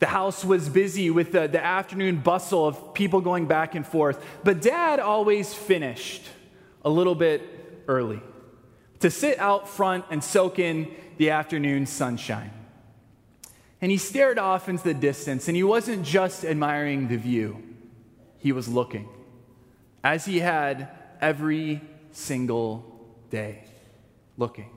The 0.00 0.06
house 0.06 0.44
was 0.44 0.68
busy 0.68 1.10
with 1.10 1.30
the, 1.30 1.46
the 1.46 1.64
afternoon 1.64 2.16
bustle 2.16 2.66
of 2.66 2.94
people 2.94 3.20
going 3.20 3.46
back 3.46 3.76
and 3.76 3.86
forth. 3.86 4.20
But 4.42 4.60
dad 4.60 4.98
always 4.98 5.54
finished 5.54 6.24
a 6.84 6.90
little 6.90 7.14
bit 7.14 7.42
early 7.86 8.20
to 8.98 9.08
sit 9.08 9.38
out 9.38 9.68
front 9.68 10.04
and 10.10 10.24
soak 10.24 10.58
in 10.58 10.92
the 11.16 11.30
afternoon 11.30 11.86
sunshine. 11.86 12.50
And 13.80 13.92
he 13.92 13.98
stared 13.98 14.36
off 14.36 14.68
into 14.68 14.82
the 14.82 14.94
distance, 14.94 15.46
and 15.46 15.56
he 15.56 15.62
wasn't 15.62 16.04
just 16.04 16.44
admiring 16.44 17.06
the 17.06 17.18
view, 17.18 17.62
he 18.38 18.50
was 18.50 18.66
looking, 18.66 19.08
as 20.02 20.24
he 20.24 20.40
had 20.40 20.88
every 21.20 21.82
single 22.12 22.84
day, 23.30 23.64
looking. 24.36 24.70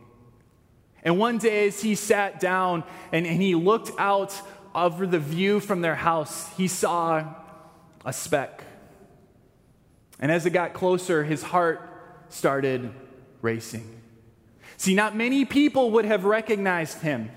And 1.04 1.20
one 1.20 1.38
day, 1.38 1.68
as 1.68 1.82
he 1.82 1.96
sat 1.96 2.40
down 2.40 2.84
and, 3.12 3.28
and 3.28 3.42
he 3.42 3.56
looked 3.56 3.92
out 3.98 4.40
over 4.74 5.06
the 5.06 5.20
view 5.20 5.60
from 5.60 5.82
their 5.82 5.96
house, 5.96 6.52
he 6.56 6.68
saw 6.68 7.26
a 8.06 8.14
speck. 8.14 8.64
And 10.20 10.32
as 10.32 10.46
it 10.46 10.52
got 10.52 10.74
closer, 10.74 11.24
his 11.24 11.44
heart 11.44 11.90
started 12.30 12.92
racing. 13.42 14.02
See, 14.78 14.96
not 14.96 15.16
many 15.16 15.46
people 15.46 15.92
would 15.92 16.06
have 16.06 16.26
recognized 16.26 17.02
him. 17.02 17.30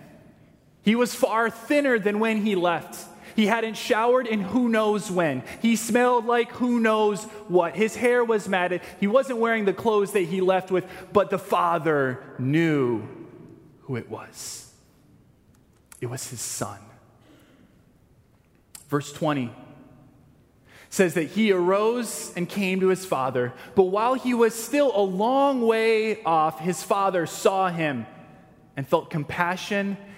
He 0.83 0.95
was 0.95 1.15
far 1.15 1.51
thinner 1.51 1.99
than 1.99 2.21
when 2.21 2.43
he 2.43 2.55
left. 2.55 3.05
He 3.35 3.47
hadn't 3.47 3.77
showered 3.77 4.27
in 4.27 4.41
who 4.41 4.69
knows 4.69 5.11
when. 5.11 5.43
He 5.61 5.77
smelled 5.77 6.27
like 6.27 6.53
who 6.53 6.81
knows 6.81 7.25
what. 7.49 7.75
His 7.75 7.97
hair 7.97 8.25
was 8.25 8.49
matted. 8.49 8.83
He 9.01 9.07
wasn't 9.07 9.39
wearing 9.39 9.65
the 9.65 9.73
clothes 9.73 10.13
that 10.13 10.21
he 10.21 10.41
left 10.41 10.71
with, 10.71 10.85
but 11.13 11.31
the 11.31 11.39
father 11.39 12.23
knew 12.39 13.03
who 13.83 13.97
it 13.97 14.09
was. 14.09 14.73
It 16.01 16.07
was 16.07 16.29
his 16.29 16.41
son. 16.41 16.79
Verse 18.89 19.13
20 19.13 19.51
says 20.89 21.15
that 21.15 21.25
he 21.25 21.53
arose 21.53 22.33
and 22.37 22.49
came 22.49 22.81
to 22.81 22.89
his 22.89 23.05
father. 23.05 23.53
But 23.75 23.85
while 23.85 24.15
he 24.15 24.35
was 24.35 24.55
still 24.55 24.93
a 24.95 25.03
long 25.03 25.63
way 25.63 26.23
off, 26.23 26.61
his 26.61 26.83
father 26.83 27.27
saw 27.27 27.69
him 27.69 28.07
and 28.77 28.87
felt 28.87 29.11
compassion 29.11 29.97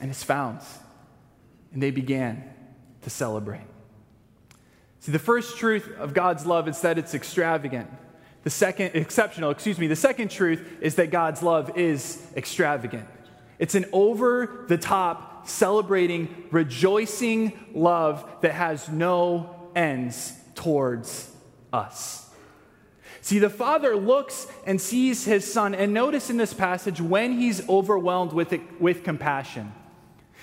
and 0.00 0.10
is 0.10 0.22
found. 0.22 0.60
And 1.72 1.82
they 1.82 1.90
began 1.90 2.44
to 3.02 3.10
celebrate. 3.10 3.66
See, 5.00 5.12
the 5.12 5.18
first 5.18 5.56
truth 5.58 5.90
of 5.98 6.14
God's 6.14 6.46
love 6.46 6.68
is 6.68 6.80
that 6.80 6.98
it's 6.98 7.14
extravagant. 7.14 7.88
The 8.44 8.50
second, 8.50 8.92
exceptional, 8.94 9.50
excuse 9.50 9.78
me, 9.78 9.86
the 9.86 9.96
second 9.96 10.30
truth 10.30 10.66
is 10.80 10.96
that 10.96 11.10
God's 11.10 11.42
love 11.42 11.76
is 11.76 12.22
extravagant. 12.36 13.06
It's 13.58 13.74
an 13.74 13.86
over 13.92 14.64
the 14.68 14.78
top, 14.78 15.48
celebrating, 15.48 16.44
rejoicing 16.50 17.58
love 17.74 18.28
that 18.42 18.52
has 18.52 18.88
no 18.88 19.70
ends 19.74 20.32
towards 20.54 21.30
us. 21.72 22.28
See, 23.20 23.38
the 23.38 23.50
father 23.50 23.96
looks 23.96 24.46
and 24.64 24.80
sees 24.80 25.24
his 25.24 25.50
son, 25.50 25.74
and 25.74 25.92
notice 25.92 26.30
in 26.30 26.36
this 26.36 26.54
passage 26.54 27.00
when 27.00 27.32
he's 27.32 27.68
overwhelmed 27.68 28.32
with, 28.32 28.52
it, 28.52 28.80
with 28.80 29.04
compassion. 29.04 29.72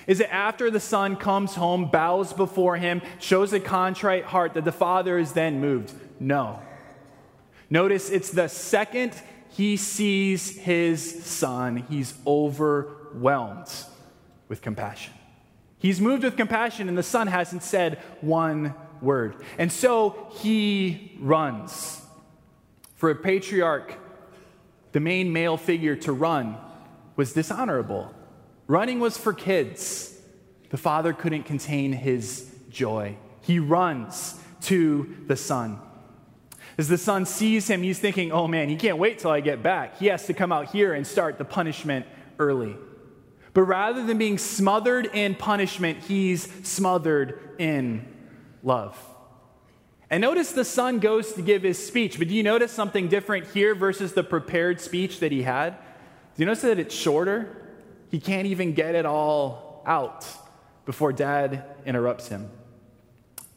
Is 0.08 0.20
it 0.20 0.30
after 0.32 0.70
the 0.70 0.80
son 0.80 1.16
comes 1.16 1.56
home, 1.56 1.90
bows 1.90 2.34
before 2.34 2.78
him, 2.78 3.02
shows 3.20 3.54
a 3.54 3.60
contrite 3.60 4.26
heart 4.26 4.54
that 4.54 4.66
the 4.66 4.72
father 4.72 5.18
is 5.18 5.34
then 5.34 5.60
moved? 5.60 5.94
No. 6.20 6.62
Notice 7.70 8.10
it's 8.10 8.30
the 8.30 8.48
second 8.48 9.14
he 9.50 9.78
sees 9.78 10.58
his 10.58 11.26
son, 11.26 11.78
he's 11.90 12.14
overwhelmed 12.28 13.06
overwhelmed 13.16 13.70
with 14.48 14.62
compassion. 14.62 15.14
He's 15.78 16.02
moved 16.02 16.24
with 16.24 16.38
compassion, 16.38 16.90
and 16.90 16.98
the 16.98 17.04
son 17.04 17.28
hasn't 17.28 17.64
said 17.64 18.00
one 18.22 18.74
word. 19.02 19.44
And 19.58 19.72
so 19.72 20.28
he 20.36 21.18
runs. 21.20 22.02
For 22.96 23.10
a 23.10 23.16
patriarch, 23.16 23.98
the 24.92 25.00
main 25.00 25.34
male 25.34 25.58
figure 25.58 25.96
to 25.98 26.14
run 26.14 26.58
was 27.16 27.34
dishonorable. 27.34 28.14
Running 28.68 29.00
was 29.00 29.18
for 29.18 29.34
kids. 29.34 30.18
The 30.70 30.78
father 30.78 31.14
couldn't 31.14 31.44
contain 31.44 31.94
his 31.94 32.52
joy. 32.70 33.18
He 33.42 33.60
runs 33.60 34.40
to 34.62 35.16
the 35.28 35.36
son. 35.36 35.80
As 36.78 36.88
the 36.88 36.98
son 36.98 37.26
sees 37.26 37.70
him, 37.70 37.84
he's 37.84 38.00
thinking, 38.00 38.32
oh 38.32 38.48
man, 38.48 38.68
he 38.68 38.76
can't 38.76 38.98
wait 38.98 39.20
till 39.20 39.32
I 39.32 39.40
get 39.40 39.64
back. 39.64 39.98
He 39.98 40.08
has 40.08 40.26
to 40.26 40.34
come 40.34 40.52
out 40.52 40.72
here 40.72 40.94
and 40.94 41.06
start 41.06 41.38
the 41.38 41.46
punishment 41.46 42.06
early. 42.40 42.76
But 43.54 43.64
rather 43.64 44.04
than 44.04 44.18
being 44.18 44.38
smothered 44.38 45.06
in 45.14 45.36
punishment, 45.36 46.04
he's 46.04 46.52
smothered 46.68 47.40
in 47.58 48.06
love. 48.64 49.00
And 50.10 50.22
notice 50.22 50.52
the 50.52 50.66
son 50.66 51.00
goes 51.00 51.34
to 51.34 51.42
give 51.42 51.64
his 51.64 51.84
speech, 51.86 52.20
but 52.20 52.28
do 52.28 52.34
you 52.34 52.44
notice 52.44 52.72
something 52.72 53.08
different 53.08 53.48
here 53.48 53.74
versus 53.74 54.14
the 54.14 54.24
prepared 54.24 54.82
speech 54.82 55.20
that 55.20 55.32
he 55.32 55.44
had? 55.44 55.72
Do 55.72 56.44
you 56.44 56.46
notice 56.46 56.62
that 56.64 56.80
it's 56.80 56.94
shorter? 56.94 57.65
He 58.10 58.20
can't 58.20 58.48
even 58.48 58.74
get 58.74 58.96
it 58.96 59.06
all 59.06 59.84
out 59.86 60.26
before 60.86 61.12
dad 61.12 61.64
interrupts 61.86 62.28
him 62.28 62.50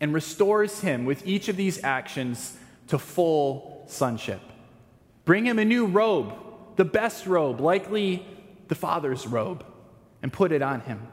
and 0.00 0.14
restores 0.14 0.80
him 0.80 1.04
with 1.04 1.26
each 1.26 1.48
of 1.48 1.56
these 1.56 1.82
actions 1.82 2.56
to 2.88 2.98
full 2.98 3.84
sonship. 3.88 4.40
Bring 5.24 5.44
him 5.44 5.58
a 5.58 5.64
new 5.64 5.86
robe, 5.86 6.34
the 6.76 6.84
best 6.84 7.26
robe, 7.26 7.60
likely 7.60 8.24
the 8.68 8.74
father's 8.74 9.26
robe, 9.26 9.64
and 10.22 10.32
put 10.32 10.52
it 10.52 10.62
on 10.62 10.80
him. 10.80 11.06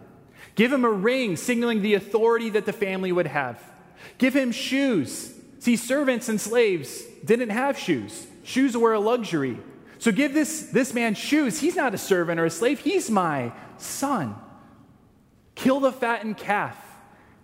Give 0.56 0.72
him 0.72 0.86
a 0.86 0.92
ring 0.92 1.36
signaling 1.36 1.82
the 1.82 1.96
authority 1.96 2.50
that 2.51 2.65
the 2.65 2.74
family 2.74 3.12
would 3.12 3.27
have. 3.27 3.62
Give 4.18 4.34
him 4.34 4.51
shoes. 4.51 5.34
See, 5.60 5.75
servants 5.75 6.30
and 6.30 6.39
slaves 6.39 7.01
didn't 7.24 7.50
have 7.50 7.77
shoes, 7.77 8.27
shoes 8.44 8.77
were 8.77 8.94
a 8.94 9.00
luxury. 9.00 9.58
So 9.99 10.11
give 10.11 10.33
this, 10.33 10.63
this 10.67 10.93
man 10.93 11.15
shoes. 11.15 11.59
He's 11.59 11.75
not 11.75 11.93
a 11.93 11.97
servant 11.97 12.39
or 12.39 12.45
a 12.45 12.49
slave, 12.49 12.79
he's 12.79 13.09
my 13.09 13.51
son. 13.77 14.35
Kill 15.55 15.79
the 15.79 15.91
fattened 15.91 16.37
calf. 16.37 16.77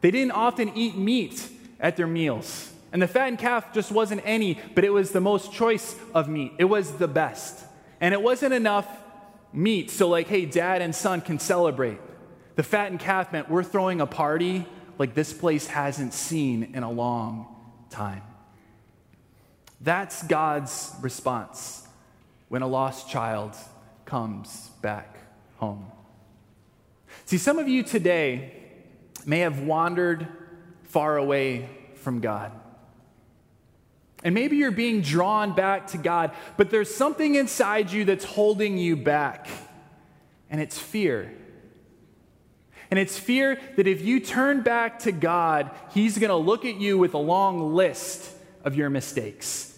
They 0.02 0.12
didn't 0.12 0.32
often 0.32 0.76
eat 0.76 0.98
meat 0.98 1.50
at 1.80 1.96
their 1.96 2.08
meals. 2.08 2.72
And 2.92 3.02
the 3.02 3.08
fattened 3.08 3.40
calf 3.40 3.74
just 3.74 3.92
wasn't 3.92 4.22
any, 4.26 4.60
but 4.76 4.84
it 4.84 4.90
was 4.90 5.12
the 5.12 5.22
most 5.22 5.54
choice 5.54 5.96
of 6.14 6.28
meat. 6.28 6.52
It 6.58 6.66
was 6.66 6.92
the 6.94 7.08
best. 7.08 7.64
And 8.02 8.14
it 8.14 8.22
wasn't 8.22 8.54
enough 8.54 8.88
meat 9.54 9.90
so, 9.90 10.10
like, 10.10 10.28
hey, 10.28 10.46
dad 10.46 10.82
and 10.82 10.94
son 10.94 11.22
can 11.22 11.40
celebrate. 11.40 12.00
The 12.56 12.64
fattened 12.64 13.00
calf 13.00 13.32
meant 13.32 13.50
we're 13.50 13.64
throwing 13.64 14.02
a 14.02 14.08
party 14.08 14.66
like 14.98 15.14
this 15.14 15.32
place 15.32 15.68
hasn't 15.68 16.14
seen 16.14 16.72
in 16.74 16.84
a 16.84 16.92
long 16.92 17.48
time. 17.90 18.24
That's 19.80 20.22
God's 20.24 20.94
response 21.02 21.81
when 22.52 22.62
a 22.62 22.68
lost 22.68 23.08
child 23.08 23.56
comes 24.04 24.72
back 24.82 25.18
home. 25.56 25.86
See, 27.24 27.38
some 27.38 27.58
of 27.58 27.70
you 27.70 27.82
today 27.82 28.52
may 29.26 29.40
have 29.40 29.62
wandered 29.62 30.28
far 30.84 31.16
away 31.16 31.70
from 31.96 32.20
God. 32.20 32.52
And 34.22 34.36
maybe 34.36 34.58
you're 34.58 34.70
being 34.70 35.00
drawn 35.00 35.56
back 35.56 35.88
to 35.92 35.98
God, 35.98 36.32
but 36.58 36.70
there's 36.70 36.94
something 36.94 37.36
inside 37.36 37.90
you 37.90 38.04
that's 38.04 38.26
holding 38.26 38.78
you 38.78 38.98
back, 38.98 39.48
and 40.50 40.60
it's 40.60 40.78
fear. 40.78 41.34
And 42.90 43.00
it's 43.00 43.18
fear 43.18 43.62
that 43.78 43.88
if 43.88 44.02
you 44.02 44.20
turn 44.20 44.60
back 44.62 45.00
to 45.00 45.14
God, 45.14 45.72
He's 45.94 46.18
going 46.18 46.32
to 46.32 46.36
look 46.36 46.66
at 46.66 46.76
you 46.76 46.98
with 46.98 47.14
a 47.14 47.18
long 47.18 47.74
list 47.76 48.30
of 48.66 48.76
your 48.76 48.90
mistakes. 48.90 49.71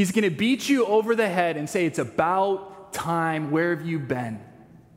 He's 0.00 0.12
going 0.12 0.24
to 0.24 0.30
beat 0.30 0.66
you 0.66 0.86
over 0.86 1.14
the 1.14 1.28
head 1.28 1.58
and 1.58 1.68
say, 1.68 1.84
It's 1.84 1.98
about 1.98 2.94
time. 2.94 3.50
Where 3.50 3.76
have 3.76 3.86
you 3.86 3.98
been? 3.98 4.40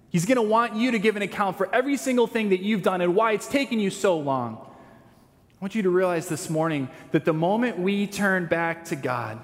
He's 0.10 0.26
going 0.26 0.38
to 0.38 0.42
want 0.42 0.78
you 0.78 0.92
to 0.92 0.98
give 0.98 1.18
an 1.18 1.22
account 1.22 1.58
for 1.58 1.68
every 1.76 1.98
single 1.98 2.26
thing 2.26 2.52
that 2.52 2.62
you've 2.62 2.84
done 2.84 3.02
and 3.02 3.14
why 3.14 3.34
it's 3.34 3.50
taken 3.50 3.82
you 3.82 3.90
so 3.90 4.18
long. 4.18 4.66
I 4.66 5.58
want 5.60 5.76
you 5.76 5.82
to 5.82 5.90
realize 5.90 6.30
this 6.30 6.50
morning 6.50 6.88
that 7.12 7.26
the 7.26 7.34
moment 7.34 7.80
we 7.80 8.08
turn 8.08 8.46
back 8.46 8.86
to 8.86 8.96
God, 8.96 9.42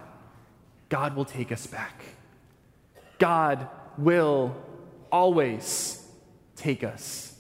God 0.88 1.18
will 1.18 1.26
take 1.26 1.52
us 1.52 1.68
back. 1.68 2.06
God 3.18 3.68
will 3.98 4.56
always 5.12 6.08
take 6.56 6.86
us 6.86 7.36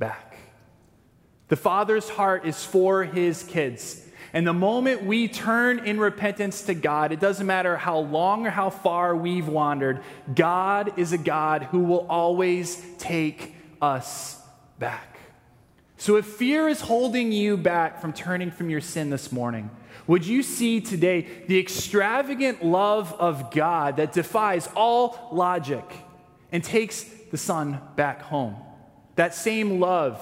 back. 0.00 0.36
The 1.46 1.54
Father's 1.54 2.08
heart 2.08 2.44
is 2.44 2.64
for 2.64 3.04
his 3.04 3.44
kids. 3.44 4.01
And 4.34 4.46
the 4.46 4.54
moment 4.54 5.04
we 5.04 5.28
turn 5.28 5.80
in 5.80 6.00
repentance 6.00 6.62
to 6.62 6.74
God, 6.74 7.12
it 7.12 7.20
doesn't 7.20 7.46
matter 7.46 7.76
how 7.76 7.98
long 7.98 8.46
or 8.46 8.50
how 8.50 8.70
far 8.70 9.14
we've 9.14 9.46
wandered, 9.46 10.00
God 10.34 10.98
is 10.98 11.12
a 11.12 11.18
God 11.18 11.64
who 11.64 11.80
will 11.80 12.06
always 12.08 12.82
take 12.98 13.54
us 13.80 14.40
back. 14.78 15.18
So 15.98 16.16
if 16.16 16.24
fear 16.24 16.66
is 16.66 16.80
holding 16.80 17.30
you 17.30 17.56
back 17.56 18.00
from 18.00 18.12
turning 18.12 18.50
from 18.50 18.70
your 18.70 18.80
sin 18.80 19.10
this 19.10 19.30
morning, 19.30 19.70
would 20.06 20.26
you 20.26 20.42
see 20.42 20.80
today 20.80 21.44
the 21.46 21.60
extravagant 21.60 22.64
love 22.64 23.12
of 23.20 23.50
God 23.50 23.98
that 23.98 24.12
defies 24.12 24.68
all 24.74 25.28
logic 25.30 25.84
and 26.50 26.64
takes 26.64 27.04
the 27.30 27.36
Son 27.36 27.80
back 27.96 28.22
home? 28.22 28.56
That 29.16 29.34
same 29.34 29.78
love 29.78 30.20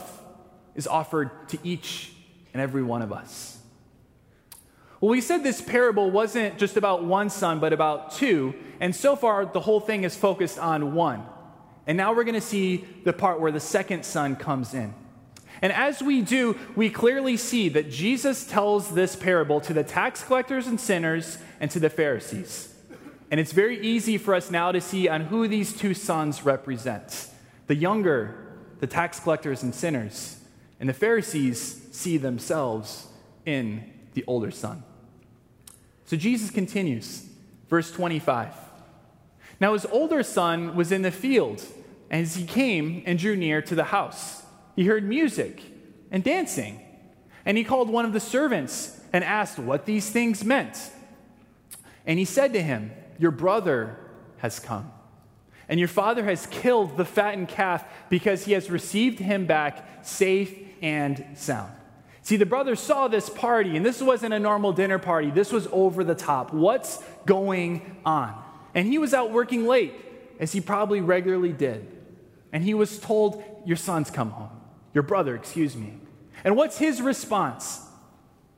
is 0.74 0.86
offered 0.86 1.48
to 1.50 1.58
each 1.62 2.12
and 2.52 2.60
every 2.60 2.82
one 2.82 3.02
of 3.02 3.12
us. 3.12 3.59
Well, 5.00 5.10
we 5.10 5.22
said 5.22 5.42
this 5.42 5.62
parable 5.62 6.10
wasn't 6.10 6.58
just 6.58 6.76
about 6.76 7.04
one 7.04 7.30
son, 7.30 7.58
but 7.58 7.72
about 7.72 8.12
two. 8.12 8.54
And 8.80 8.94
so 8.94 9.16
far, 9.16 9.46
the 9.46 9.60
whole 9.60 9.80
thing 9.80 10.04
is 10.04 10.14
focused 10.14 10.58
on 10.58 10.94
one. 10.94 11.24
And 11.86 11.96
now 11.96 12.12
we're 12.12 12.24
going 12.24 12.34
to 12.34 12.40
see 12.40 12.84
the 13.04 13.14
part 13.14 13.40
where 13.40 13.50
the 13.50 13.60
second 13.60 14.04
son 14.04 14.36
comes 14.36 14.74
in. 14.74 14.94
And 15.62 15.72
as 15.72 16.02
we 16.02 16.20
do, 16.20 16.58
we 16.76 16.90
clearly 16.90 17.36
see 17.36 17.70
that 17.70 17.90
Jesus 17.90 18.46
tells 18.46 18.94
this 18.94 19.16
parable 19.16 19.60
to 19.62 19.72
the 19.72 19.84
tax 19.84 20.22
collectors 20.22 20.66
and 20.66 20.78
sinners 20.78 21.38
and 21.60 21.70
to 21.70 21.80
the 21.80 21.90
Pharisees. 21.90 22.74
And 23.30 23.40
it's 23.40 23.52
very 23.52 23.80
easy 23.80 24.18
for 24.18 24.34
us 24.34 24.50
now 24.50 24.72
to 24.72 24.80
see 24.80 25.08
on 25.08 25.22
who 25.22 25.48
these 25.48 25.72
two 25.72 25.94
sons 25.94 26.44
represent. 26.44 27.28
The 27.68 27.74
younger, 27.74 28.34
the 28.80 28.86
tax 28.86 29.20
collectors 29.20 29.62
and 29.62 29.74
sinners, 29.74 30.38
and 30.78 30.88
the 30.88 30.94
Pharisees 30.94 31.88
see 31.92 32.16
themselves 32.16 33.06
in 33.46 33.84
the 34.14 34.24
older 34.26 34.50
son. 34.50 34.82
So 36.06 36.16
Jesus 36.16 36.50
continues, 36.50 37.26
verse 37.68 37.92
25. 37.92 38.52
Now 39.60 39.74
his 39.74 39.86
older 39.86 40.22
son 40.22 40.74
was 40.74 40.90
in 40.90 41.02
the 41.02 41.10
field, 41.10 41.62
and 42.10 42.22
as 42.22 42.34
he 42.34 42.44
came 42.44 43.02
and 43.06 43.18
drew 43.18 43.36
near 43.36 43.62
to 43.62 43.74
the 43.74 43.84
house, 43.84 44.42
he 44.74 44.86
heard 44.86 45.04
music 45.04 45.62
and 46.10 46.24
dancing. 46.24 46.80
And 47.44 47.56
he 47.56 47.64
called 47.64 47.88
one 47.88 48.04
of 48.04 48.12
the 48.12 48.20
servants 48.20 48.98
and 49.12 49.22
asked 49.22 49.58
what 49.58 49.86
these 49.86 50.10
things 50.10 50.44
meant. 50.44 50.90
And 52.06 52.18
he 52.18 52.24
said 52.24 52.52
to 52.54 52.62
him, 52.62 52.92
Your 53.18 53.30
brother 53.30 53.96
has 54.38 54.58
come, 54.58 54.90
and 55.68 55.78
your 55.78 55.88
father 55.88 56.24
has 56.24 56.46
killed 56.46 56.96
the 56.96 57.04
fattened 57.04 57.48
calf 57.48 57.84
because 58.08 58.44
he 58.44 58.52
has 58.52 58.70
received 58.70 59.18
him 59.18 59.46
back 59.46 60.04
safe 60.04 60.58
and 60.82 61.24
sound. 61.34 61.72
See, 62.30 62.36
the 62.36 62.46
brothers 62.46 62.78
saw 62.78 63.08
this 63.08 63.28
party, 63.28 63.76
and 63.76 63.84
this 63.84 64.00
wasn't 64.00 64.32
a 64.34 64.38
normal 64.38 64.72
dinner 64.72 65.00
party. 65.00 65.32
This 65.32 65.50
was 65.50 65.66
over 65.72 66.04
the 66.04 66.14
top. 66.14 66.52
What's 66.52 67.02
going 67.26 67.96
on? 68.06 68.40
And 68.72 68.86
he 68.86 68.98
was 68.98 69.12
out 69.12 69.32
working 69.32 69.66
late, 69.66 69.94
as 70.38 70.52
he 70.52 70.60
probably 70.60 71.00
regularly 71.00 71.52
did. 71.52 71.88
And 72.52 72.62
he 72.62 72.72
was 72.72 73.00
told, 73.00 73.42
Your 73.66 73.76
son's 73.76 74.12
come 74.12 74.30
home. 74.30 74.50
Your 74.94 75.02
brother, 75.02 75.34
excuse 75.34 75.74
me. 75.74 75.94
And 76.44 76.54
what's 76.54 76.78
his 76.78 77.02
response? 77.02 77.84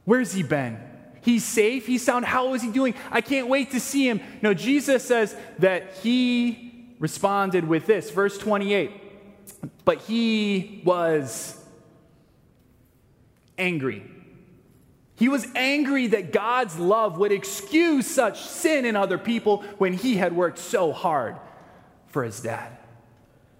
Where's 0.05 0.35
he 0.35 0.43
been? 0.43 0.79
He's 1.23 1.43
safe. 1.43 1.87
He's 1.87 2.05
sound. 2.05 2.27
How 2.27 2.53
is 2.53 2.61
he 2.61 2.71
doing? 2.71 2.93
I 3.11 3.23
can't 3.23 3.49
wait 3.49 3.71
to 3.71 3.81
see 3.81 4.07
him. 4.07 4.21
No, 4.43 4.53
Jesus 4.53 5.03
says 5.03 5.35
that 5.61 5.95
he 6.03 6.95
responded 6.99 7.67
with 7.67 7.87
this, 7.87 8.11
verse 8.11 8.37
28. 8.37 8.91
But 9.87 10.03
he 10.03 10.83
was 10.85 11.57
angry. 13.59 14.03
He 15.17 15.29
was 15.29 15.47
angry 15.55 16.09
that 16.09 16.33
God's 16.33 16.79
love 16.79 17.19
would 17.19 17.33
excuse 17.33 18.07
such 18.07 18.41
sin 18.41 18.85
in 18.85 18.97
other 18.97 19.19
people 19.19 19.63
when 19.79 19.93
he 19.93 20.17
had 20.17 20.35
worked 20.35 20.59
so 20.59 20.93
hard 20.93 21.37
for 22.09 22.25
his 22.25 22.41
dad. 22.41 22.77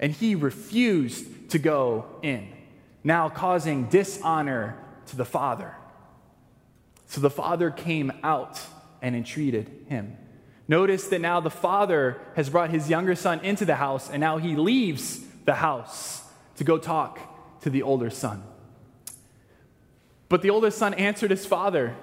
And 0.01 0.13
he 0.13 0.35
refused 0.35 1.51
to 1.51 1.59
go 1.59 2.07
in, 2.23 2.49
now 3.05 3.29
causing 3.29 3.85
dishonor 3.85 4.77
to 5.07 5.17
the 5.17 5.25
father. 5.25 5.77
So 7.07 7.21
the 7.21 7.31
father 7.31 7.71
came 7.71 8.11
out 8.23 8.61
and 9.01 9.15
entreated 9.15 9.71
him. 9.89 10.17
Notice 10.67 11.09
that 11.09 11.21
now 11.21 11.41
the 11.41 11.51
father 11.51 12.21
has 12.35 12.49
brought 12.49 12.71
his 12.71 12.89
younger 12.89 13.15
son 13.15 13.41
into 13.41 13.65
the 13.65 13.75
house, 13.75 14.09
and 14.09 14.21
now 14.21 14.39
he 14.39 14.57
leaves 14.57 15.21
the 15.45 15.55
house 15.55 16.25
to 16.57 16.65
go 16.65 16.79
talk 16.79 17.61
to 17.61 17.71
the 17.71 17.83
older 17.83 18.11
son. 18.11 18.43
But 20.33 20.41
the 20.41 20.49
oldest 20.49 20.79
son 20.79 20.95
answered 20.95 21.31
his 21.31 21.45
father, 21.45 21.95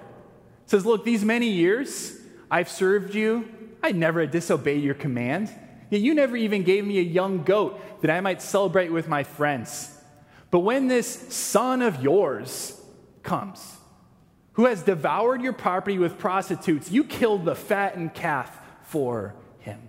says, 0.66 0.86
Look, 0.86 1.04
these 1.04 1.24
many 1.24 1.48
years 1.48 2.16
I've 2.48 2.68
served 2.68 3.12
you, 3.12 3.48
I 3.82 3.90
never 3.90 4.24
disobeyed 4.24 4.84
your 4.84 4.94
command. 4.94 5.50
Yet 5.90 6.00
you 6.00 6.14
never 6.14 6.36
even 6.36 6.62
gave 6.62 6.86
me 6.86 7.00
a 7.00 7.02
young 7.02 7.42
goat 7.42 7.80
that 8.02 8.10
I 8.12 8.20
might 8.20 8.40
celebrate 8.40 8.92
with 8.92 9.08
my 9.08 9.24
friends. 9.24 9.92
But 10.52 10.60
when 10.60 10.86
this 10.86 11.08
son 11.34 11.82
of 11.82 12.04
yours 12.04 12.80
comes, 13.24 13.78
who 14.52 14.66
has 14.66 14.84
devoured 14.84 15.42
your 15.42 15.52
property 15.52 15.98
with 15.98 16.16
prostitutes, 16.16 16.88
you 16.88 17.02
killed 17.02 17.44
the 17.44 17.56
fattened 17.56 18.14
calf 18.14 18.56
for 18.82 19.34
him. 19.58 19.88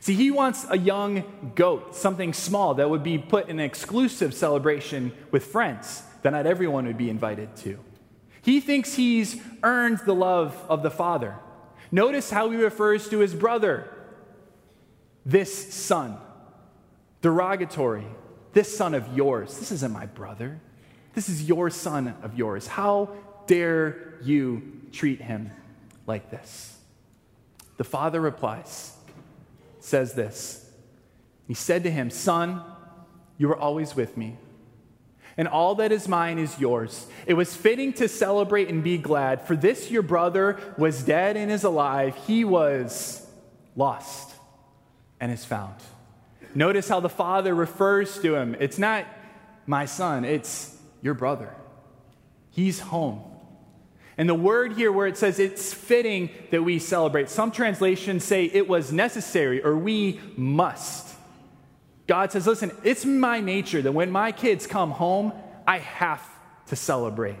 See, 0.00 0.14
he 0.14 0.30
wants 0.30 0.64
a 0.70 0.78
young 0.78 1.52
goat, 1.54 1.94
something 1.94 2.32
small 2.32 2.72
that 2.76 2.88
would 2.88 3.02
be 3.02 3.18
put 3.18 3.50
in 3.50 3.60
an 3.60 3.66
exclusive 3.66 4.32
celebration 4.32 5.12
with 5.30 5.44
friends 5.44 6.02
that 6.24 6.30
not 6.30 6.46
everyone 6.46 6.86
would 6.86 6.96
be 6.96 7.10
invited 7.10 7.54
to. 7.54 7.78
He 8.40 8.58
thinks 8.58 8.94
he's 8.94 9.40
earned 9.62 9.98
the 10.06 10.14
love 10.14 10.56
of 10.70 10.82
the 10.82 10.90
Father. 10.90 11.36
Notice 11.92 12.30
how 12.30 12.48
he 12.48 12.56
refers 12.56 13.10
to 13.10 13.18
his 13.18 13.34
brother, 13.34 13.90
this 15.26 15.74
son, 15.74 16.16
derogatory, 17.20 18.06
this 18.54 18.74
son 18.74 18.94
of 18.94 19.14
yours. 19.14 19.58
This 19.58 19.70
isn't 19.70 19.92
my 19.92 20.06
brother. 20.06 20.60
This 21.12 21.28
is 21.28 21.46
your 21.46 21.68
son 21.68 22.16
of 22.22 22.38
yours. 22.38 22.66
How 22.66 23.10
dare 23.46 24.14
you 24.22 24.80
treat 24.92 25.20
him 25.20 25.50
like 26.06 26.30
this? 26.30 26.78
The 27.76 27.84
father 27.84 28.20
replies, 28.20 28.96
says 29.78 30.14
this. 30.14 30.70
He 31.46 31.54
said 31.54 31.82
to 31.82 31.90
him, 31.90 32.08
Son, 32.08 32.62
you 33.36 33.50
are 33.50 33.58
always 33.58 33.94
with 33.94 34.16
me 34.16 34.38
and 35.36 35.48
all 35.48 35.74
that 35.76 35.92
is 35.92 36.08
mine 36.08 36.38
is 36.38 36.58
yours. 36.58 37.06
It 37.26 37.34
was 37.34 37.54
fitting 37.54 37.92
to 37.94 38.08
celebrate 38.08 38.68
and 38.68 38.84
be 38.84 38.98
glad, 38.98 39.42
for 39.42 39.56
this 39.56 39.90
your 39.90 40.02
brother 40.02 40.58
was 40.78 41.02
dead 41.02 41.36
and 41.36 41.50
is 41.50 41.64
alive. 41.64 42.16
He 42.26 42.44
was 42.44 43.26
lost 43.76 44.34
and 45.20 45.32
is 45.32 45.44
found. 45.44 45.74
Notice 46.54 46.88
how 46.88 47.00
the 47.00 47.08
father 47.08 47.54
refers 47.54 48.20
to 48.20 48.36
him. 48.36 48.56
It's 48.60 48.78
not 48.78 49.06
my 49.66 49.86
son, 49.86 50.24
it's 50.24 50.76
your 51.02 51.14
brother. 51.14 51.52
He's 52.50 52.78
home. 52.78 53.22
And 54.16 54.28
the 54.28 54.34
word 54.34 54.74
here 54.74 54.92
where 54.92 55.08
it 55.08 55.16
says 55.16 55.40
it's 55.40 55.74
fitting 55.74 56.30
that 56.50 56.62
we 56.62 56.78
celebrate, 56.78 57.28
some 57.28 57.50
translations 57.50 58.22
say 58.24 58.44
it 58.44 58.68
was 58.68 58.92
necessary 58.92 59.62
or 59.62 59.76
we 59.76 60.20
must. 60.36 61.13
God 62.06 62.32
says, 62.32 62.46
listen, 62.46 62.70
it's 62.82 63.04
my 63.04 63.40
nature 63.40 63.80
that 63.80 63.92
when 63.92 64.10
my 64.10 64.32
kids 64.32 64.66
come 64.66 64.90
home, 64.90 65.32
I 65.66 65.78
have 65.78 66.22
to 66.66 66.76
celebrate. 66.76 67.36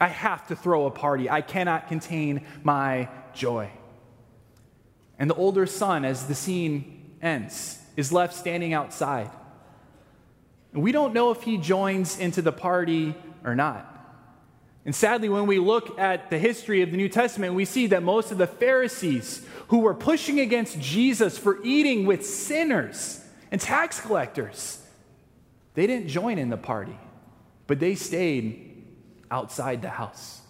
I 0.00 0.08
have 0.08 0.46
to 0.48 0.56
throw 0.56 0.86
a 0.86 0.90
party. 0.90 1.28
I 1.28 1.40
cannot 1.40 1.88
contain 1.88 2.46
my 2.62 3.08
joy. 3.34 3.70
And 5.18 5.30
the 5.30 5.34
older 5.34 5.66
son, 5.66 6.04
as 6.04 6.26
the 6.26 6.34
scene 6.34 7.16
ends, 7.22 7.78
is 7.96 8.12
left 8.12 8.34
standing 8.34 8.72
outside. 8.72 9.30
And 10.72 10.82
we 10.82 10.92
don't 10.92 11.14
know 11.14 11.30
if 11.30 11.42
he 11.42 11.56
joins 11.56 12.18
into 12.18 12.42
the 12.42 12.52
party 12.52 13.14
or 13.44 13.54
not. 13.54 13.92
And 14.84 14.94
sadly, 14.94 15.28
when 15.28 15.46
we 15.46 15.58
look 15.58 15.98
at 15.98 16.30
the 16.30 16.38
history 16.38 16.82
of 16.82 16.90
the 16.90 16.96
New 16.96 17.08
Testament, 17.08 17.54
we 17.54 17.64
see 17.64 17.88
that 17.88 18.02
most 18.02 18.30
of 18.30 18.38
the 18.38 18.46
Pharisees 18.46 19.44
who 19.68 19.78
were 19.78 19.94
pushing 19.94 20.38
against 20.38 20.78
Jesus 20.78 21.36
for 21.36 21.62
eating 21.64 22.06
with 22.06 22.24
sinners 22.24 23.22
and 23.50 23.60
tax 23.60 24.00
collectors. 24.00 24.82
They 25.74 25.86
didn't 25.86 26.08
join 26.08 26.38
in 26.38 26.48
the 26.48 26.56
party, 26.56 26.98
but 27.66 27.80
they 27.80 27.94
stayed 27.94 28.84
outside 29.30 29.82
the 29.82 29.90
house. 29.90 30.40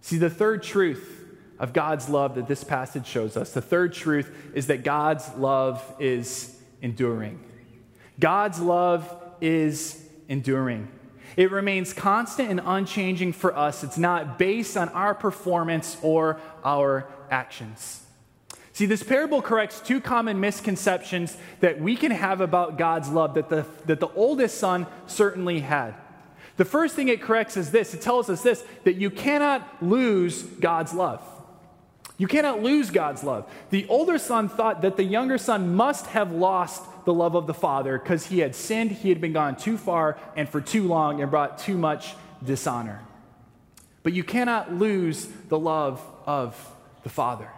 See, 0.00 0.18
the 0.18 0.30
third 0.30 0.62
truth 0.62 1.24
of 1.58 1.72
God's 1.72 2.08
love 2.08 2.34
that 2.34 2.46
this 2.46 2.62
passage 2.64 3.06
shows 3.06 3.36
us, 3.36 3.52
the 3.52 3.62
third 3.62 3.94
truth 3.94 4.30
is 4.54 4.66
that 4.66 4.84
God's 4.84 5.28
love 5.34 5.82
is 5.98 6.60
enduring. 6.82 7.40
God's 8.20 8.60
love 8.60 9.12
is 9.40 10.06
enduring. 10.28 10.88
It 11.36 11.50
remains 11.50 11.92
constant 11.92 12.50
and 12.50 12.60
unchanging 12.64 13.32
for 13.32 13.56
us. 13.56 13.82
It's 13.82 13.98
not 13.98 14.38
based 14.38 14.76
on 14.76 14.88
our 14.90 15.14
performance 15.14 15.96
or 16.02 16.38
our 16.62 17.08
actions. 17.30 18.03
See, 18.74 18.86
this 18.86 19.04
parable 19.04 19.40
corrects 19.40 19.80
two 19.80 20.00
common 20.00 20.40
misconceptions 20.40 21.36
that 21.60 21.80
we 21.80 21.94
can 21.94 22.10
have 22.10 22.40
about 22.40 22.76
God's 22.76 23.08
love 23.08 23.34
that 23.34 23.48
the, 23.48 23.64
that 23.86 24.00
the 24.00 24.08
oldest 24.08 24.58
son 24.58 24.88
certainly 25.06 25.60
had. 25.60 25.94
The 26.56 26.64
first 26.64 26.96
thing 26.96 27.08
it 27.08 27.22
corrects 27.22 27.56
is 27.56 27.70
this 27.70 27.94
it 27.94 28.02
tells 28.02 28.28
us 28.28 28.42
this 28.42 28.64
that 28.82 28.96
you 28.96 29.10
cannot 29.10 29.80
lose 29.80 30.42
God's 30.42 30.92
love. 30.92 31.22
You 32.18 32.26
cannot 32.26 32.62
lose 32.62 32.90
God's 32.90 33.22
love. 33.22 33.48
The 33.70 33.86
older 33.88 34.18
son 34.18 34.48
thought 34.48 34.82
that 34.82 34.96
the 34.96 35.04
younger 35.04 35.38
son 35.38 35.76
must 35.76 36.06
have 36.06 36.32
lost 36.32 36.82
the 37.04 37.14
love 37.14 37.36
of 37.36 37.46
the 37.46 37.54
father 37.54 37.96
because 37.96 38.26
he 38.26 38.40
had 38.40 38.56
sinned, 38.56 38.90
he 38.90 39.08
had 39.08 39.20
been 39.20 39.32
gone 39.32 39.54
too 39.54 39.78
far 39.78 40.18
and 40.36 40.48
for 40.48 40.60
too 40.60 40.88
long 40.88 41.20
and 41.20 41.30
brought 41.30 41.58
too 41.58 41.78
much 41.78 42.14
dishonor. 42.44 43.00
But 44.02 44.14
you 44.14 44.24
cannot 44.24 44.74
lose 44.74 45.26
the 45.48 45.58
love 45.60 46.00
of 46.26 46.56
the 47.04 47.08
father. 47.08 47.48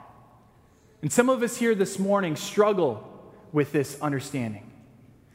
And 1.07 1.12
some 1.12 1.29
of 1.29 1.40
us 1.45 1.57
here 1.57 1.77
this 1.77 2.01
morning 2.01 2.35
struggle 2.35 3.09
with 3.53 3.71
this 3.71 3.97
understanding. 4.01 4.69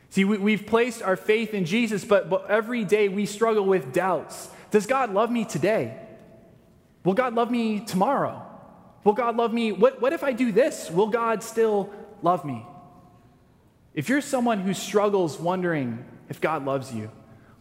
See, 0.09 0.25
we, 0.25 0.51
have 0.51 0.65
placed 0.65 1.01
our 1.01 1.15
faith 1.15 1.53
in 1.53 1.63
Jesus, 1.63 2.03
but, 2.03 2.29
but 2.29 2.49
every 2.49 2.83
day 2.83 3.07
we 3.07 3.25
struggle 3.25 3.63
with 3.63 3.93
doubts. 3.93 4.49
Does 4.71 4.85
God 4.85 5.13
love 5.13 5.31
me 5.31 5.45
today? 5.45 5.97
Will 7.05 7.13
God 7.13 7.35
love 7.35 7.49
me 7.49 7.79
tomorrow? 7.79 8.45
Will 9.05 9.13
God 9.13 9.37
love 9.37 9.53
me? 9.53 9.71
What, 9.71 10.01
what 10.01 10.11
if 10.11 10.25
I 10.25 10.33
do 10.33 10.51
this? 10.51 10.91
Will 10.91 11.07
God 11.07 11.41
still 11.41 11.89
love 12.21 12.43
me? 12.43 12.65
If 13.93 14.09
you're 14.09 14.19
someone 14.19 14.59
who 14.59 14.73
struggles 14.73 15.39
wondering 15.39 16.03
if 16.27 16.41
God 16.41 16.65
loves 16.65 16.93
you, 16.93 17.09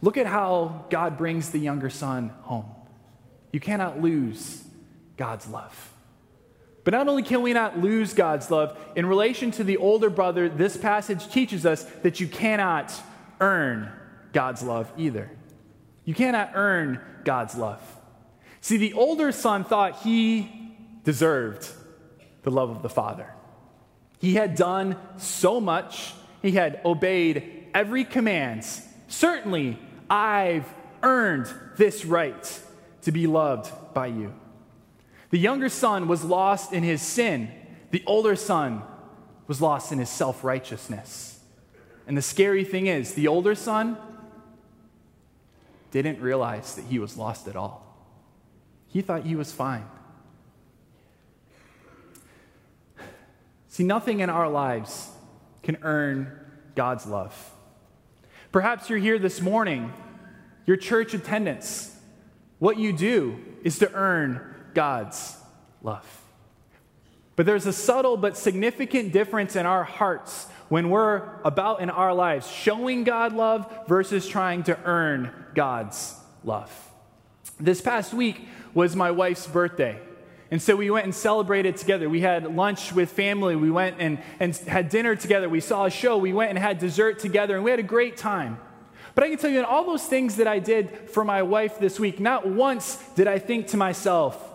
look 0.01 0.17
at 0.17 0.25
how 0.25 0.83
God 0.89 1.17
brings 1.17 1.51
the 1.51 1.59
younger 1.59 1.89
son 1.89 2.33
home. 2.41 2.65
You 3.53 3.61
cannot 3.61 4.01
lose 4.01 4.65
God's 5.15 5.47
love. 5.47 5.93
But 6.83 6.93
not 6.93 7.07
only 7.07 7.23
can 7.23 7.41
we 7.41 7.53
not 7.53 7.79
lose 7.79 8.13
God's 8.13 8.49
love, 8.49 8.77
in 8.95 9.05
relation 9.05 9.51
to 9.51 9.63
the 9.63 9.77
older 9.77 10.09
brother, 10.09 10.49
this 10.49 10.77
passage 10.77 11.31
teaches 11.31 11.65
us 11.65 11.83
that 12.01 12.19
you 12.19 12.27
cannot 12.27 12.91
earn 13.39 13.91
God's 14.33 14.63
love 14.63 14.91
either. 14.97 15.29
You 16.05 16.15
cannot 16.15 16.51
earn 16.55 16.99
God's 17.23 17.55
love. 17.55 17.81
See, 18.61 18.77
the 18.77 18.93
older 18.93 19.31
son 19.31 19.63
thought 19.63 20.01
he 20.01 20.75
deserved 21.03 21.69
the 22.43 22.51
love 22.51 22.69
of 22.69 22.81
the 22.81 22.89
father. 22.89 23.31
He 24.19 24.35
had 24.35 24.55
done 24.55 24.97
so 25.17 25.59
much, 25.59 26.13
he 26.41 26.51
had 26.51 26.81
obeyed 26.85 27.67
every 27.73 28.03
command. 28.03 28.65
Certainly, 29.07 29.79
I've 30.09 30.71
earned 31.03 31.51
this 31.77 32.05
right 32.05 32.61
to 33.03 33.11
be 33.11 33.27
loved 33.27 33.71
by 33.93 34.07
you. 34.07 34.33
The 35.31 35.39
younger 35.39 35.69
son 35.69 36.07
was 36.07 36.23
lost 36.23 36.73
in 36.73 36.83
his 36.83 37.01
sin, 37.01 37.51
the 37.89 38.03
older 38.05 38.35
son 38.35 38.83
was 39.47 39.61
lost 39.61 39.91
in 39.91 39.97
his 39.97 40.09
self 40.09 40.43
righteousness. 40.43 41.39
And 42.05 42.17
the 42.17 42.21
scary 42.21 42.63
thing 42.63 42.87
is, 42.87 43.13
the 43.13 43.27
older 43.27 43.55
son 43.55 43.97
didn't 45.91 46.19
realize 46.21 46.75
that 46.75 46.85
he 46.85 46.99
was 46.99 47.17
lost 47.17 47.47
at 47.47 47.55
all. 47.55 47.85
He 48.87 49.01
thought 49.01 49.25
he 49.25 49.35
was 49.35 49.51
fine. 49.51 49.85
See, 53.69 53.83
nothing 53.83 54.19
in 54.19 54.29
our 54.29 54.49
lives 54.49 55.09
can 55.63 55.77
earn 55.81 56.37
God's 56.75 57.05
love. 57.05 57.51
Perhaps 58.51 58.89
you're 58.89 58.99
here 58.99 59.17
this 59.17 59.39
morning, 59.39 59.93
your 60.65 60.75
church 60.75 61.13
attendance, 61.13 61.95
what 62.59 62.77
you 62.77 62.91
do 62.91 63.39
is 63.63 63.79
to 63.79 63.91
earn 63.93 64.55
God's 64.73 65.37
love. 65.81 66.05
But 67.35 67.45
there's 67.45 67.65
a 67.65 67.73
subtle 67.73 68.17
but 68.17 68.37
significant 68.37 69.11
difference 69.13 69.55
in 69.55 69.65
our 69.65 69.83
hearts 69.83 70.47
when 70.69 70.89
we're 70.89 71.23
about 71.43 71.81
in 71.81 71.89
our 71.89 72.13
lives 72.13 72.49
showing 72.49 73.03
God 73.03 73.33
love 73.33 73.71
versus 73.87 74.27
trying 74.27 74.63
to 74.63 74.77
earn 74.85 75.33
God's 75.55 76.15
love. 76.43 76.71
This 77.59 77.81
past 77.81 78.13
week 78.13 78.47
was 78.73 78.95
my 78.95 79.11
wife's 79.11 79.47
birthday. 79.47 79.99
And 80.49 80.61
so 80.61 80.75
we 80.75 80.91
went 80.91 81.05
and 81.05 81.15
celebrated 81.15 81.77
together. 81.77 82.09
We 82.09 82.21
had 82.21 82.55
lunch 82.55 82.91
with 82.91 83.09
family. 83.09 83.55
We 83.55 83.71
went 83.71 83.97
and, 83.99 84.19
and 84.39 84.55
had 84.55 84.89
dinner 84.89 85.15
together. 85.15 85.47
We 85.47 85.61
saw 85.61 85.85
a 85.85 85.89
show. 85.89 86.17
We 86.17 86.33
went 86.33 86.49
and 86.49 86.59
had 86.59 86.77
dessert 86.77 87.19
together. 87.19 87.55
And 87.55 87.63
we 87.63 87.71
had 87.71 87.79
a 87.79 87.83
great 87.83 88.17
time. 88.17 88.59
But 89.15 89.23
I 89.23 89.29
can 89.29 89.37
tell 89.37 89.49
you, 89.49 89.59
in 89.59 89.65
all 89.65 89.85
those 89.85 90.05
things 90.05 90.37
that 90.37 90.47
I 90.47 90.59
did 90.59 91.09
for 91.09 91.23
my 91.23 91.41
wife 91.41 91.79
this 91.79 91.99
week, 91.99 92.19
not 92.19 92.47
once 92.47 92.97
did 93.15 93.27
I 93.27 93.39
think 93.39 93.67
to 93.67 93.77
myself, 93.77 94.50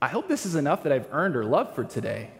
I 0.00 0.08
hope 0.08 0.28
this 0.28 0.46
is 0.46 0.54
enough 0.54 0.84
that 0.84 0.92
I've 0.92 1.08
earned 1.12 1.34
her 1.34 1.44
love 1.44 1.74
for 1.74 1.84
today. 1.84 2.30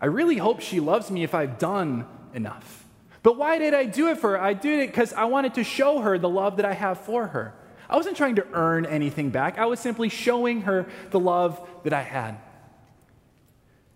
I 0.00 0.06
really 0.06 0.36
hope 0.36 0.60
she 0.60 0.80
loves 0.80 1.10
me 1.10 1.24
if 1.24 1.34
I've 1.34 1.58
done 1.58 2.06
enough. 2.32 2.84
But 3.22 3.36
why 3.36 3.58
did 3.58 3.74
I 3.74 3.84
do 3.84 4.08
it 4.08 4.18
for 4.18 4.30
her? 4.30 4.40
I 4.40 4.54
did 4.54 4.80
it 4.80 4.88
because 4.88 5.12
I 5.12 5.24
wanted 5.24 5.54
to 5.54 5.64
show 5.64 6.00
her 6.00 6.18
the 6.18 6.28
love 6.28 6.56
that 6.56 6.64
I 6.64 6.72
have 6.72 7.00
for 7.00 7.28
her. 7.28 7.54
I 7.88 7.96
wasn't 7.96 8.16
trying 8.16 8.36
to 8.36 8.46
earn 8.52 8.86
anything 8.86 9.30
back, 9.30 9.58
I 9.58 9.66
was 9.66 9.80
simply 9.80 10.08
showing 10.08 10.62
her 10.62 10.86
the 11.10 11.18
love 11.18 11.60
that 11.82 11.92
I 11.92 12.02
had. 12.02 12.38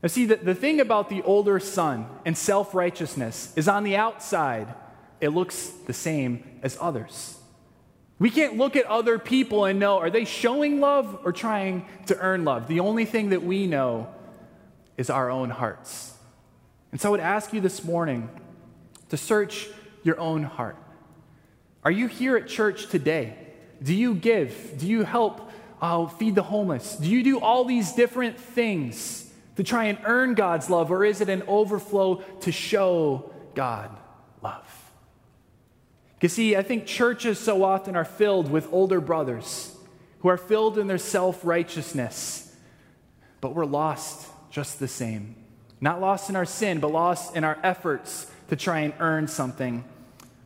Now, 0.02 0.08
see, 0.08 0.26
the, 0.26 0.36
the 0.36 0.54
thing 0.54 0.80
about 0.80 1.08
the 1.08 1.22
older 1.22 1.58
son 1.60 2.06
and 2.26 2.36
self 2.36 2.74
righteousness 2.74 3.54
is 3.56 3.68
on 3.68 3.84
the 3.84 3.96
outside, 3.96 4.74
it 5.20 5.30
looks 5.30 5.68
the 5.86 5.94
same 5.94 6.60
as 6.62 6.76
others. 6.80 7.38
We 8.18 8.30
can't 8.30 8.56
look 8.56 8.76
at 8.76 8.86
other 8.86 9.18
people 9.18 9.64
and 9.64 9.78
know 9.78 9.98
are 9.98 10.10
they 10.10 10.24
showing 10.24 10.80
love 10.80 11.20
or 11.24 11.32
trying 11.32 11.86
to 12.06 12.16
earn 12.18 12.44
love? 12.44 12.68
The 12.68 12.80
only 12.80 13.04
thing 13.04 13.30
that 13.30 13.42
we 13.42 13.66
know 13.66 14.08
is 14.96 15.10
our 15.10 15.30
own 15.30 15.50
hearts. 15.50 16.14
And 16.92 17.00
so 17.00 17.08
I 17.08 17.10
would 17.10 17.20
ask 17.20 17.52
you 17.52 17.60
this 17.60 17.82
morning 17.84 18.28
to 19.08 19.16
search 19.16 19.68
your 20.04 20.18
own 20.20 20.44
heart. 20.44 20.76
Are 21.84 21.90
you 21.90 22.06
here 22.06 22.36
at 22.36 22.46
church 22.46 22.86
today? 22.86 23.36
Do 23.82 23.92
you 23.92 24.14
give? 24.14 24.78
Do 24.78 24.86
you 24.86 25.02
help 25.02 25.50
uh, 25.82 26.06
feed 26.06 26.36
the 26.36 26.42
homeless? 26.42 26.96
Do 26.96 27.10
you 27.10 27.22
do 27.22 27.40
all 27.40 27.64
these 27.64 27.92
different 27.92 28.38
things 28.38 29.30
to 29.56 29.64
try 29.64 29.84
and 29.84 29.98
earn 30.04 30.34
God's 30.34 30.70
love, 30.70 30.90
or 30.90 31.04
is 31.04 31.20
it 31.20 31.28
an 31.28 31.42
overflow 31.46 32.16
to 32.40 32.52
show 32.52 33.30
God 33.54 33.90
love? 34.42 34.73
You 36.24 36.28
see, 36.28 36.56
I 36.56 36.62
think 36.62 36.86
churches 36.86 37.38
so 37.38 37.64
often 37.64 37.96
are 37.96 38.04
filled 38.06 38.50
with 38.50 38.72
older 38.72 38.98
brothers 38.98 39.76
who 40.20 40.28
are 40.30 40.38
filled 40.38 40.78
in 40.78 40.86
their 40.86 40.96
self 40.96 41.44
righteousness, 41.44 42.50
but 43.42 43.54
we're 43.54 43.66
lost 43.66 44.26
just 44.50 44.78
the 44.78 44.88
same. 44.88 45.36
Not 45.82 46.00
lost 46.00 46.30
in 46.30 46.36
our 46.36 46.46
sin, 46.46 46.80
but 46.80 46.90
lost 46.92 47.36
in 47.36 47.44
our 47.44 47.58
efforts 47.62 48.26
to 48.48 48.56
try 48.56 48.78
and 48.78 48.94
earn 49.00 49.28
something 49.28 49.84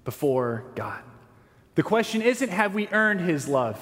before 0.05 0.65
God. 0.75 0.99
The 1.77 1.85
question 1.85 2.23
isn't 2.23 2.49
have 2.49 2.75
we 2.75 2.89
earned 2.89 3.21
his 3.21 3.47
love? 3.47 3.79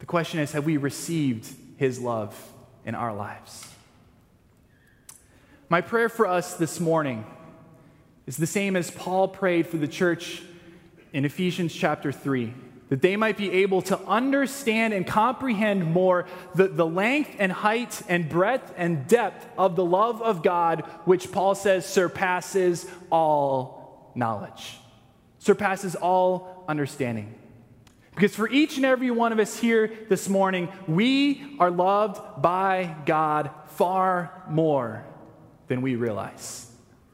The 0.00 0.04
question 0.04 0.40
is 0.40 0.52
have 0.52 0.66
we 0.66 0.76
received 0.76 1.50
his 1.78 1.98
love 1.98 2.38
in 2.84 2.94
our 2.94 3.14
lives? 3.14 3.66
My 5.70 5.80
prayer 5.80 6.10
for 6.10 6.26
us 6.26 6.52
this 6.52 6.78
morning 6.78 7.24
is 8.26 8.36
the 8.36 8.46
same 8.46 8.76
as 8.76 8.90
Paul 8.90 9.26
prayed 9.26 9.66
for 9.66 9.78
the 9.78 9.88
church 9.88 10.42
in 11.12 11.24
Ephesians 11.24 11.74
chapter 11.74 12.12
3 12.12 12.54
that 12.90 13.02
they 13.02 13.16
might 13.16 13.36
be 13.36 13.50
able 13.50 13.80
to 13.80 13.98
understand 14.00 14.92
and 14.92 15.06
comprehend 15.06 15.86
more 15.86 16.26
the, 16.56 16.66
the 16.66 16.86
length 16.86 17.30
and 17.38 17.52
height 17.52 18.02
and 18.08 18.28
breadth 18.28 18.74
and 18.76 19.06
depth 19.06 19.46
of 19.56 19.76
the 19.76 19.84
love 19.84 20.20
of 20.20 20.42
God, 20.42 20.80
which 21.04 21.30
Paul 21.30 21.54
says 21.54 21.86
surpasses 21.86 22.86
all 23.10 24.10
knowledge, 24.16 24.78
surpasses 25.38 25.94
all 25.94 26.64
understanding. 26.68 27.34
Because 28.16 28.34
for 28.34 28.48
each 28.50 28.76
and 28.76 28.84
every 28.84 29.12
one 29.12 29.32
of 29.32 29.38
us 29.38 29.56
here 29.56 29.92
this 30.08 30.28
morning, 30.28 30.68
we 30.88 31.56
are 31.60 31.70
loved 31.70 32.42
by 32.42 32.96
God 33.06 33.50
far 33.68 34.44
more 34.50 35.04
than 35.68 35.80
we 35.80 35.94
realize. 35.94 36.66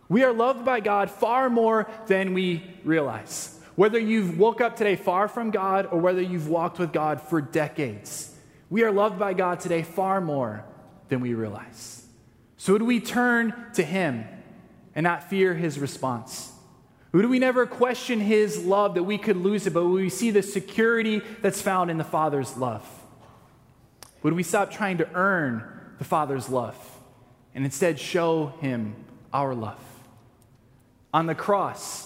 We 0.08 0.24
are 0.24 0.32
loved 0.32 0.64
by 0.64 0.80
God 0.80 1.10
far 1.10 1.50
more 1.50 1.86
than 2.06 2.32
we 2.32 2.64
realize. 2.82 3.55
Whether 3.76 3.98
you've 3.98 4.38
woke 4.38 4.62
up 4.62 4.74
today 4.76 4.96
far 4.96 5.28
from 5.28 5.50
God 5.50 5.86
or 5.90 6.00
whether 6.00 6.22
you've 6.22 6.48
walked 6.48 6.78
with 6.78 6.92
God 6.92 7.20
for 7.20 7.42
decades, 7.42 8.34
we 8.70 8.82
are 8.82 8.90
loved 8.90 9.18
by 9.18 9.34
God 9.34 9.60
today 9.60 9.82
far 9.82 10.20
more 10.20 10.64
than 11.08 11.20
we 11.20 11.34
realize. 11.34 12.06
So, 12.56 12.78
do 12.78 12.86
we 12.86 13.00
turn 13.00 13.54
to 13.74 13.82
Him 13.84 14.24
and 14.94 15.04
not 15.04 15.28
fear 15.28 15.54
His 15.54 15.78
response? 15.78 16.52
Would 17.12 17.26
we 17.26 17.38
never 17.38 17.66
question 17.66 18.18
His 18.18 18.64
love 18.64 18.94
that 18.94 19.04
we 19.04 19.18
could 19.18 19.36
lose 19.36 19.66
it, 19.66 19.74
but 19.74 19.84
we 19.84 20.08
see 20.08 20.30
the 20.30 20.42
security 20.42 21.20
that's 21.42 21.60
found 21.60 21.90
in 21.90 21.98
the 21.98 22.04
Father's 22.04 22.56
love? 22.56 22.86
Would 24.22 24.32
we 24.32 24.42
stop 24.42 24.70
trying 24.70 24.98
to 24.98 25.12
earn 25.12 25.62
the 25.98 26.04
Father's 26.04 26.48
love 26.48 26.76
and 27.54 27.64
instead 27.64 28.00
show 28.00 28.54
Him 28.60 28.96
our 29.34 29.54
love? 29.54 29.78
On 31.12 31.26
the 31.26 31.34
cross, 31.34 32.05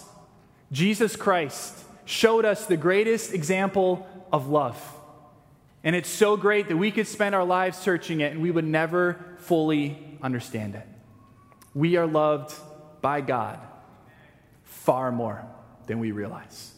Jesus 0.73 1.17
Christ 1.17 1.75
showed 2.05 2.45
us 2.45 2.67
the 2.67 2.77
greatest 2.77 3.33
example 3.33 4.07
of 4.33 4.49
love. 4.49 4.81
And 5.83 5.97
it's 5.97 6.09
so 6.09 6.37
great 6.37 6.69
that 6.69 6.77
we 6.77 6.91
could 6.91 7.07
spend 7.07 7.35
our 7.35 7.45
lives 7.45 7.79
searching 7.79 8.21
it 8.21 8.33
and 8.33 8.43
we 8.43 8.51
would 8.51 8.65
never 8.65 9.25
fully 9.39 9.99
understand 10.23 10.75
it. 10.75 10.87
We 11.75 11.97
are 11.97 12.07
loved 12.07 12.55
by 13.01 13.21
God 13.21 13.59
far 14.65 15.11
more 15.11 15.45
than 15.87 15.99
we 15.99 16.13
realize. 16.13 16.73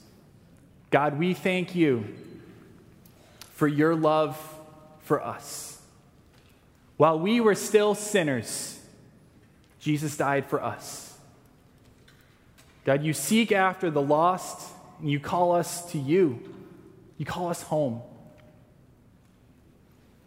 God, 0.91 1.19
we 1.19 1.35
thank 1.35 1.75
you 1.75 2.15
for 3.55 3.67
your 3.67 3.95
love 3.95 4.39
for 5.01 5.23
us. 5.23 5.81
While 6.97 7.19
we 7.19 7.41
were 7.41 7.55
still 7.55 7.95
sinners, 7.95 8.79
Jesus 9.81 10.17
died 10.17 10.47
for 10.47 10.63
us. 10.63 11.12
God, 12.85 13.03
you 13.05 13.13
seek 13.13 13.53
after 13.53 13.91
the 13.91 14.03
lost 14.03 14.71
and 15.01 15.11
you 15.11 15.21
call 15.21 15.53
us 15.53 15.91
to 15.93 15.99
you. 15.99 16.41
You 17.17 17.27
call 17.27 17.49
us 17.49 17.63
home. 17.63 18.03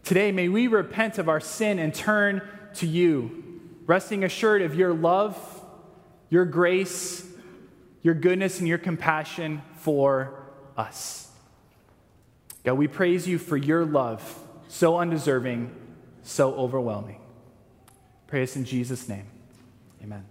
Today, 0.04 0.32
may 0.32 0.50
we 0.50 0.68
repent 0.68 1.18
of 1.18 1.28
our 1.28 1.40
sin 1.40 1.80
and 1.80 1.94
turn 1.94 2.42
to 2.76 2.86
you, 2.88 3.62
resting 3.88 4.24
assured 4.24 4.62
of 4.62 4.76
your 4.76 4.94
love, 4.94 5.38
your 6.30 6.46
grace, 6.46 7.26
your 8.04 8.14
goodness, 8.14 8.60
and 8.60 8.68
your 8.68 8.78
compassion 8.78 9.62
for 9.78 10.46
us. 10.78 11.32
God, 12.64 12.74
we 12.74 12.88
praise 12.88 13.28
you 13.28 13.38
for 13.38 13.58
your 13.58 13.84
love, 13.86 14.40
so 14.68 14.98
undeserving, 14.98 15.74
so 16.24 16.54
overwhelming. 16.54 17.20
Pray 18.28 18.44
us 18.44 18.56
in 18.56 18.66
Jesus' 18.66 19.08
name. 19.10 19.26
Amen. 20.04 20.26